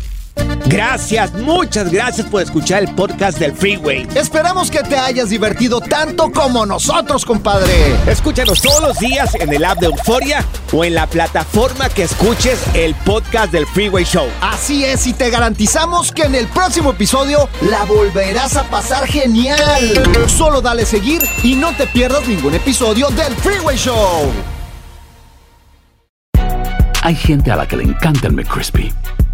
Gracias, 0.65 1.33
muchas 1.33 1.91
gracias 1.91 2.27
por 2.27 2.41
escuchar 2.41 2.83
el 2.83 2.95
podcast 2.95 3.39
del 3.39 3.53
Freeway. 3.53 4.07
Esperamos 4.15 4.69
que 4.69 4.83
te 4.83 4.97
hayas 4.97 5.29
divertido 5.29 5.81
tanto 5.81 6.31
como 6.31 6.65
nosotros, 6.65 7.25
compadre. 7.25 7.95
Escúchanos 8.07 8.61
todos 8.61 8.81
los 8.81 8.99
días 8.99 9.35
en 9.35 9.53
el 9.53 9.65
app 9.65 9.79
de 9.79 9.87
Euforia 9.87 10.45
o 10.71 10.85
en 10.85 10.95
la 10.95 11.07
plataforma 11.07 11.89
que 11.89 12.03
escuches 12.03 12.59
el 12.73 12.95
podcast 12.95 13.51
del 13.51 13.65
Freeway 13.65 14.05
Show. 14.05 14.27
Así 14.41 14.85
es, 14.85 15.07
y 15.07 15.13
te 15.13 15.29
garantizamos 15.29 16.11
que 16.11 16.23
en 16.23 16.35
el 16.35 16.47
próximo 16.47 16.91
episodio 16.91 17.49
la 17.69 17.83
volverás 17.85 18.55
a 18.55 18.63
pasar 18.63 19.07
genial. 19.07 19.59
Solo 20.27 20.61
dale 20.61 20.85
seguir 20.85 21.21
y 21.43 21.55
no 21.55 21.75
te 21.75 21.87
pierdas 21.87 22.27
ningún 22.27 22.53
episodio 22.53 23.09
del 23.09 23.35
Freeway 23.35 23.77
Show. 23.77 24.31
Hay 27.03 27.15
gente 27.15 27.51
a 27.51 27.55
la 27.55 27.67
que 27.67 27.77
le 27.77 27.83
encanta 27.83 28.27
el 28.27 28.33
McCrispy 28.33 28.93